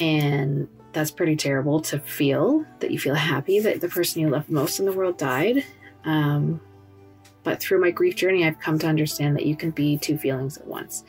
And 0.00 0.68
that's 0.92 1.10
pretty 1.10 1.36
terrible 1.36 1.80
to 1.80 1.98
feel 1.98 2.64
that 2.80 2.90
you 2.90 2.98
feel 2.98 3.14
happy 3.14 3.60
that 3.60 3.80
the 3.80 3.88
person 3.88 4.22
you 4.22 4.28
love 4.28 4.48
most 4.48 4.78
in 4.78 4.86
the 4.86 4.92
world 4.92 5.18
died. 5.18 5.64
Um, 6.04 6.60
but 7.42 7.60
through 7.60 7.80
my 7.80 7.90
grief 7.90 8.16
journey, 8.16 8.44
I've 8.44 8.58
come 8.58 8.78
to 8.78 8.86
understand 8.86 9.36
that 9.36 9.44
you 9.44 9.54
can 9.54 9.70
be 9.70 9.98
two 9.98 10.16
feelings 10.16 10.56
at 10.56 10.66
once, 10.66 11.04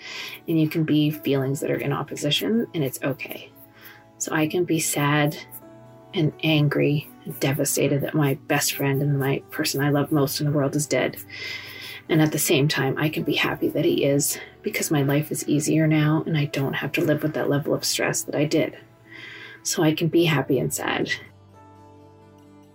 and 0.47 0.59
you 0.59 0.67
can 0.67 0.83
be 0.83 1.09
feelings 1.09 1.61
that 1.61 1.71
are 1.71 1.77
in 1.77 1.93
opposition, 1.93 2.67
and 2.73 2.83
it's 2.83 2.99
okay. 3.01 3.49
So 4.17 4.33
I 4.33 4.47
can 4.47 4.65
be 4.65 4.79
sad 4.79 5.37
and 6.13 6.33
angry 6.43 7.09
devastated 7.39 8.01
that 8.01 8.13
my 8.13 8.35
best 8.47 8.73
friend 8.73 9.01
and 9.01 9.19
my 9.19 9.41
person 9.51 9.81
I 9.81 9.89
love 9.89 10.11
most 10.11 10.39
in 10.39 10.45
the 10.45 10.51
world 10.51 10.75
is 10.75 10.85
dead. 10.85 11.17
And 12.07 12.21
at 12.21 12.31
the 12.31 12.39
same 12.39 12.67
time, 12.67 12.95
I 12.97 13.09
can 13.09 13.23
be 13.23 13.33
happy 13.33 13.67
that 13.69 13.85
he 13.85 14.05
is 14.05 14.37
because 14.61 14.91
my 14.91 15.01
life 15.01 15.31
is 15.31 15.47
easier 15.47 15.87
now 15.87 16.23
and 16.25 16.37
I 16.37 16.45
don't 16.45 16.73
have 16.73 16.91
to 16.93 17.01
live 17.01 17.23
with 17.23 17.33
that 17.33 17.49
level 17.49 17.73
of 17.73 17.83
stress 17.83 18.21
that 18.23 18.35
I 18.35 18.45
did. 18.45 18.77
So 19.63 19.81
I 19.81 19.93
can 19.93 20.07
be 20.07 20.25
happy 20.25 20.59
and 20.59 20.71
sad. 20.71 21.09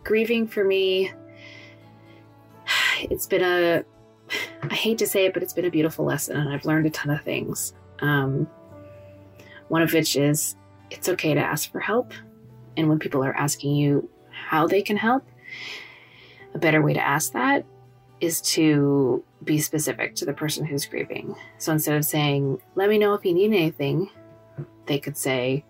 Grieving 0.03 0.49
for 0.49 0.65
me, 0.65 1.13
it's 3.03 3.27
been 3.27 3.45
a, 3.45 3.85
I 4.69 4.75
hate 4.75 4.99
to 4.99 5.07
say 5.07 5.27
it, 5.27 5.35
but 5.35 5.45
it's 5.45 5.53
been 5.53 5.65
a 5.65 5.71
beautiful 5.71 6.05
lesson 6.05 6.37
and 6.37 6.49
I've 6.49 6.65
learned 6.65 6.87
a 6.87 6.91
ton 6.91 7.15
of 7.15 7.23
things. 7.23 7.73
Um, 8.01 8.49
one 9.69 9.83
of 9.83 9.93
which 9.93 10.17
is 10.17 10.57
it's 10.91 11.09
okay 11.09 11.35
to 11.35 11.41
ask 11.41 11.71
for 11.71 11.79
help. 11.79 12.13
And 12.77 12.89
when 12.89 12.99
people 12.99 13.25
are 13.25 13.35
asking 13.35 13.77
you 13.77 14.09
how 14.49 14.67
they 14.67 14.83
can 14.83 14.97
help, 14.97 15.25
a 16.55 16.59
better 16.59 16.83
way 16.83 16.95
to 16.95 17.01
ask 17.01 17.33
that 17.33 17.65
is 18.21 18.41
to 18.43 19.25
be 19.45 19.59
specific 19.59 20.15
to 20.15 20.27
the 20.27 20.33
person 20.33 20.65
who's 20.65 20.85
grieving. 20.85 21.35
So 21.59 21.73
instead 21.73 21.97
of 21.97 22.05
saying, 22.05 22.61
let 22.75 22.91
me 22.91 22.99
know 22.99 23.15
if 23.15 23.25
you 23.25 23.33
need 23.33 23.47
anything, 23.47 24.11
they 24.87 24.99
could 24.99 25.17
say, 25.17 25.65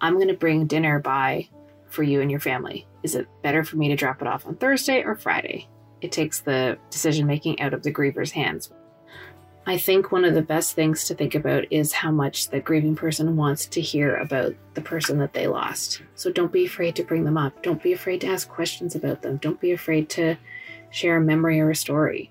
I'm 0.00 0.14
going 0.14 0.28
to 0.28 0.34
bring 0.34 0.66
dinner 0.66 0.98
by 0.98 1.48
for 1.88 2.02
you 2.02 2.20
and 2.20 2.30
your 2.30 2.40
family. 2.40 2.86
Is 3.02 3.14
it 3.14 3.28
better 3.42 3.62
for 3.62 3.76
me 3.76 3.88
to 3.88 3.96
drop 3.96 4.22
it 4.22 4.28
off 4.28 4.46
on 4.46 4.56
Thursday 4.56 5.02
or 5.02 5.16
Friday? 5.16 5.68
It 6.00 6.12
takes 6.12 6.40
the 6.40 6.78
decision 6.90 7.26
making 7.26 7.60
out 7.60 7.74
of 7.74 7.82
the 7.82 7.90
griever's 7.90 8.32
hands. 8.32 8.70
I 9.68 9.78
think 9.78 10.12
one 10.12 10.24
of 10.24 10.34
the 10.34 10.42
best 10.42 10.74
things 10.74 11.06
to 11.06 11.14
think 11.16 11.34
about 11.34 11.64
is 11.72 11.90
how 11.90 12.12
much 12.12 12.50
the 12.50 12.60
grieving 12.60 12.94
person 12.94 13.36
wants 13.36 13.66
to 13.66 13.80
hear 13.80 14.14
about 14.14 14.54
the 14.74 14.80
person 14.80 15.18
that 15.18 15.32
they 15.32 15.48
lost. 15.48 16.02
So 16.14 16.30
don't 16.30 16.52
be 16.52 16.66
afraid 16.66 16.94
to 16.96 17.02
bring 17.02 17.24
them 17.24 17.36
up. 17.36 17.64
Don't 17.64 17.82
be 17.82 17.92
afraid 17.92 18.20
to 18.20 18.28
ask 18.28 18.48
questions 18.48 18.94
about 18.94 19.22
them. 19.22 19.38
Don't 19.38 19.60
be 19.60 19.72
afraid 19.72 20.08
to 20.10 20.36
share 20.90 21.16
a 21.16 21.20
memory 21.20 21.58
or 21.58 21.70
a 21.70 21.74
story. 21.74 22.30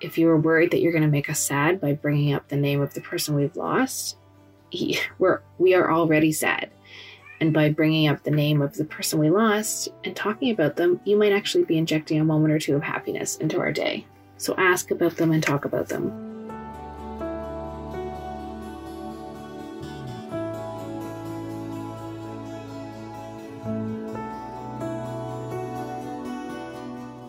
If 0.00 0.18
you 0.18 0.28
are 0.28 0.38
worried 0.38 0.70
that 0.70 0.80
you're 0.80 0.92
going 0.92 1.02
to 1.02 1.08
make 1.08 1.28
us 1.28 1.40
sad 1.40 1.80
by 1.80 1.94
bringing 1.94 2.32
up 2.32 2.46
the 2.46 2.56
name 2.56 2.80
of 2.80 2.94
the 2.94 3.00
person 3.00 3.34
we've 3.34 3.56
lost, 3.56 4.16
he, 4.70 5.00
we're, 5.18 5.40
we 5.58 5.74
are 5.74 5.90
already 5.90 6.30
sad. 6.30 6.70
And 7.40 7.52
by 7.52 7.70
bringing 7.70 8.06
up 8.06 8.22
the 8.22 8.30
name 8.30 8.62
of 8.62 8.76
the 8.76 8.84
person 8.84 9.18
we 9.18 9.30
lost 9.30 9.88
and 10.04 10.14
talking 10.14 10.52
about 10.52 10.76
them, 10.76 11.00
you 11.04 11.16
might 11.16 11.32
actually 11.32 11.64
be 11.64 11.76
injecting 11.76 12.20
a 12.20 12.24
moment 12.24 12.54
or 12.54 12.60
two 12.60 12.76
of 12.76 12.84
happiness 12.84 13.36
into 13.36 13.58
our 13.58 13.72
day. 13.72 14.06
So 14.36 14.54
ask 14.56 14.92
about 14.92 15.16
them 15.16 15.32
and 15.32 15.42
talk 15.42 15.64
about 15.64 15.88
them. 15.88 16.35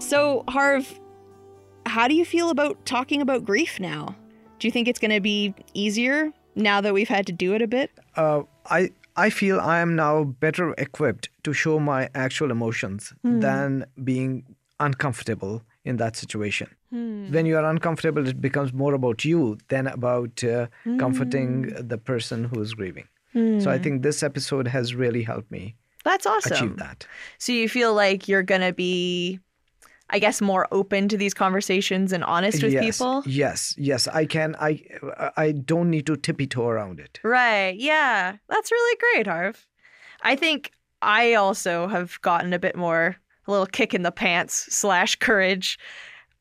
So, 0.07 0.45
Harv, 0.47 0.99
how 1.85 2.07
do 2.07 2.15
you 2.15 2.23
feel 2.23 2.49
about 2.49 2.85
talking 2.85 3.21
about 3.21 3.43
grief 3.43 3.77
now? 3.77 4.15
Do 4.57 4.67
you 4.67 4.71
think 4.71 4.87
it's 4.87 4.99
going 4.99 5.11
to 5.11 5.19
be 5.19 5.53
easier 5.73 6.31
now 6.55 6.79
that 6.79 6.93
we've 6.93 7.09
had 7.09 7.27
to 7.27 7.33
do 7.33 7.53
it 7.55 7.61
a 7.61 7.67
bit? 7.67 7.91
Uh, 8.15 8.43
I 8.69 8.91
I 9.17 9.29
feel 9.29 9.59
I 9.59 9.79
am 9.79 9.95
now 9.97 10.23
better 10.23 10.73
equipped 10.77 11.29
to 11.43 11.51
show 11.53 11.77
my 11.79 12.09
actual 12.15 12.51
emotions 12.51 13.13
Hmm. 13.23 13.39
than 13.39 13.85
being 14.03 14.43
uncomfortable 14.79 15.61
in 15.83 15.97
that 15.97 16.15
situation. 16.15 16.69
Hmm. 16.89 17.29
When 17.33 17.45
you 17.45 17.57
are 17.57 17.65
uncomfortable, 17.69 18.27
it 18.27 18.39
becomes 18.39 18.71
more 18.73 18.93
about 18.93 19.25
you 19.25 19.57
than 19.67 19.87
about 19.87 20.41
uh, 20.43 20.67
comforting 20.97 21.63
the 21.91 21.97
person 21.97 22.45
who 22.45 22.61
is 22.61 22.73
grieving. 22.75 23.07
So 23.59 23.69
I 23.71 23.77
Hmm. 23.77 23.83
think 23.83 24.03
this 24.03 24.23
episode 24.23 24.67
has 24.69 24.95
really 24.95 25.23
helped 25.23 25.51
me 25.51 25.75
That's 26.05 26.25
awesome. 26.25 26.53
achieve 26.53 26.77
that. 26.77 27.05
So 27.37 27.51
you 27.51 27.67
feel 27.67 27.93
like 27.93 28.29
you're 28.29 28.47
going 28.53 28.61
to 28.61 28.73
be, 28.73 29.39
I 30.09 30.19
guess, 30.19 30.39
more 30.41 30.67
open 30.71 31.09
to 31.09 31.17
these 31.17 31.33
conversations 31.33 32.13
and 32.13 32.23
honest 32.23 32.63
with 32.63 32.71
yes, 32.73 32.83
people? 32.85 33.23
Yes, 33.25 33.73
yes, 33.77 34.07
I 34.07 34.25
can. 34.25 34.55
I 34.59 34.81
I 35.35 35.51
don't 35.51 35.89
need 35.89 36.05
to 36.07 36.15
tippy 36.15 36.47
toe 36.47 36.67
around 36.69 36.99
it. 36.99 37.19
Right. 37.23 37.75
Yeah. 37.77 38.37
That's 38.47 38.71
really 38.71 38.97
great, 38.99 39.27
Harv. 39.27 39.65
I 40.21 40.35
think 40.37 40.71
I 41.01 41.33
also 41.33 41.87
have 41.87 42.19
gotten 42.21 42.53
a 42.53 42.59
bit 42.59 42.75
more, 42.75 43.17
a 43.47 43.51
little 43.51 43.65
kick 43.67 43.93
in 43.93 44.03
the 44.03 44.11
pants 44.11 44.73
slash 44.73 45.15
courage. 45.17 45.77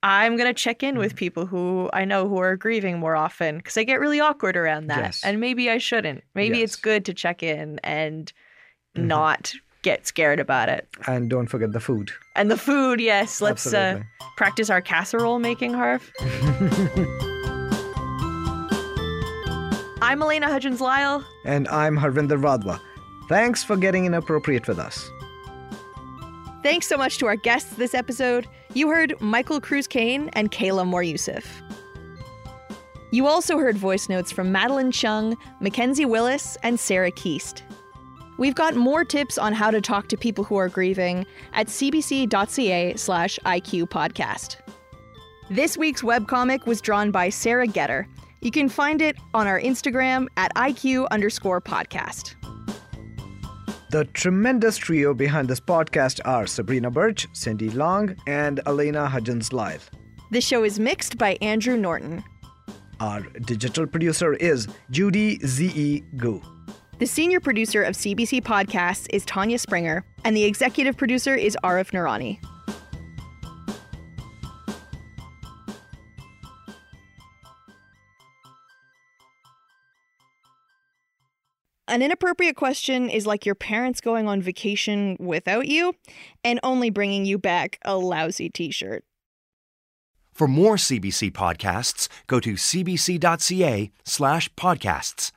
I'm 0.03 0.37
going 0.37 0.49
to 0.49 0.55
check 0.55 0.83
in 0.85 0.91
Mm-hmm. 0.95 1.01
with 1.01 1.17
people 1.17 1.47
who 1.47 1.91
I 1.93 2.05
know 2.05 2.29
who 2.29 2.39
are 2.39 2.55
grieving 2.57 3.01
more 3.01 3.17
often 3.17 3.57
because 3.57 3.77
I 3.77 3.83
get 3.83 3.99
really 3.99 4.21
awkward 4.21 4.57
around 4.57 4.87
that. 4.87 4.99
Yes. 5.03 5.23
And 5.25 5.41
maybe 5.41 5.69
I 5.71 5.79
shouldn't. 5.79 6.23
Maybe 6.37 6.63
it's 6.63 6.77
good 6.77 7.05
to 7.07 7.15
check 7.15 7.43
in 7.43 7.81
and 7.83 8.33
Mhm. 8.97 9.07
not 9.07 9.53
get 9.87 10.05
scared 10.05 10.41
about 10.41 10.69
it. 10.69 10.89
And 11.07 11.31
don't 11.31 11.47
forget 11.47 11.71
the 11.71 11.79
food. 11.79 12.11
And 12.35 12.51
the 12.51 12.57
food, 12.57 13.01
yes. 13.01 13.41
Let's 13.41 13.73
uh, 13.73 14.03
practice 14.37 14.69
our 14.69 14.81
casserole 14.81 15.39
making, 15.39 15.75
Harv. 15.75 16.11
I'm 20.03 20.21
Elena 20.21 20.49
Hudgins 20.49 20.81
Lyle. 20.81 21.25
And 21.45 21.69
I'm 21.69 21.97
Harvinder 21.97 22.37
Wadhwa. 22.37 22.81
Thanks 23.29 23.63
for 23.63 23.77
getting 23.77 24.07
inappropriate 24.07 24.67
with 24.67 24.81
us. 24.81 25.09
Thanks 26.65 26.89
so 26.89 26.97
much 26.97 27.19
to 27.19 27.27
our 27.27 27.37
guests 27.37 27.77
this 27.77 27.95
episode. 27.95 28.49
You 28.75 28.89
heard 28.91 29.15
Michael 29.21 29.61
Cruz 29.61 29.87
Kayne 29.87 30.31
and 30.33 30.51
Kayla 30.51 30.85
Moryoussef. 30.85 31.45
You 33.13 33.29
also 33.29 33.59
heard 33.59 33.79
voice 33.79 34.09
notes 34.09 34.33
from 34.33 34.51
Madeline 34.51 34.91
Chung, 34.91 35.37
Mackenzie 35.61 36.07
Willis, 36.07 36.59
and 36.65 36.81
Sarah 36.81 37.13
Keast. 37.13 37.63
We've 38.39 38.55
got 38.55 38.75
more 38.75 39.05
tips 39.05 39.39
on 39.39 39.53
how 39.53 39.71
to 39.71 39.81
talk 39.81 40.09
to 40.09 40.17
people 40.17 40.45
who 40.45 40.57
are 40.57 40.69
grieving 40.69 41.27
at 41.55 41.69
cbc.ca 41.69 42.95
slash 42.97 43.39
IQ 43.47 43.89
podcast. 43.89 44.57
This 45.49 45.79
week's 45.79 46.03
webcomic 46.03 46.67
was 46.67 46.81
drawn 46.81 47.11
by 47.11 47.31
Sara 47.31 47.67
Goetter. 47.67 48.07
You 48.41 48.51
can 48.51 48.69
find 48.69 49.01
it 49.01 49.17
on 49.33 49.47
our 49.47 49.61
Instagram 49.61 50.27
at 50.37 50.55
IQ 50.55 51.09
underscore 51.11 51.61
podcast. 51.61 52.35
The 53.91 54.05
tremendous 54.07 54.77
trio 54.77 55.15
behind 55.15 55.49
this 55.49 55.61
podcast 55.61 56.21
are 56.25 56.47
Sabrina 56.47 56.91
Birch, 56.91 57.29
Cindy 57.33 57.71
Long, 57.71 58.17
and 58.27 58.61
Elena 58.67 59.07
Hudgins 59.07 59.53
Lyle. 59.53 59.79
This 60.31 60.45
show 60.45 60.65
is 60.65 60.79
mixed 60.79 61.17
by 61.17 61.39
Andrew 61.41 61.77
Norton. 61.77 62.23
Our 63.01 63.21
digital 63.45 63.87
producer 63.87 64.35
is 64.35 64.67
Judy 64.91 65.39
Z.E. 65.47 66.03
Gu. 66.17 66.43
The 66.99 67.07
senior 67.07 67.41
producer 67.41 67.83
of 67.83 67.95
CBC 67.95 68.43
Podcasts 68.43 69.07
is 69.11 69.23
Tanya 69.27 69.59
Springer, 69.59 70.03
and 70.25 70.35
the 70.35 70.45
executive 70.45 70.97
producer 70.97 71.35
is 71.35 71.55
Arif 71.63 71.91
Nurani. 71.91 72.39
An 81.87 82.01
inappropriate 82.01 82.57
question 82.57 83.11
is 83.11 83.27
like 83.27 83.45
your 83.45 83.55
parents 83.55 84.01
going 84.01 84.27
on 84.27 84.41
vacation 84.41 85.19
without 85.21 85.69
you 85.69 85.95
and 86.43 86.59
only 86.63 86.89
bringing 86.89 87.27
you 87.27 87.37
back 87.37 87.79
a 87.85 87.99
lousy 87.99 88.49
t 88.49 88.71
shirt. 88.71 89.05
For 90.33 90.49
more 90.49 90.77
CBC 90.77 91.33
podcasts, 91.33 92.09
go 92.27 92.41
to 92.41 92.55
cbc.ca 92.55 93.91
slash 94.05 94.53
podcasts. 94.55 95.33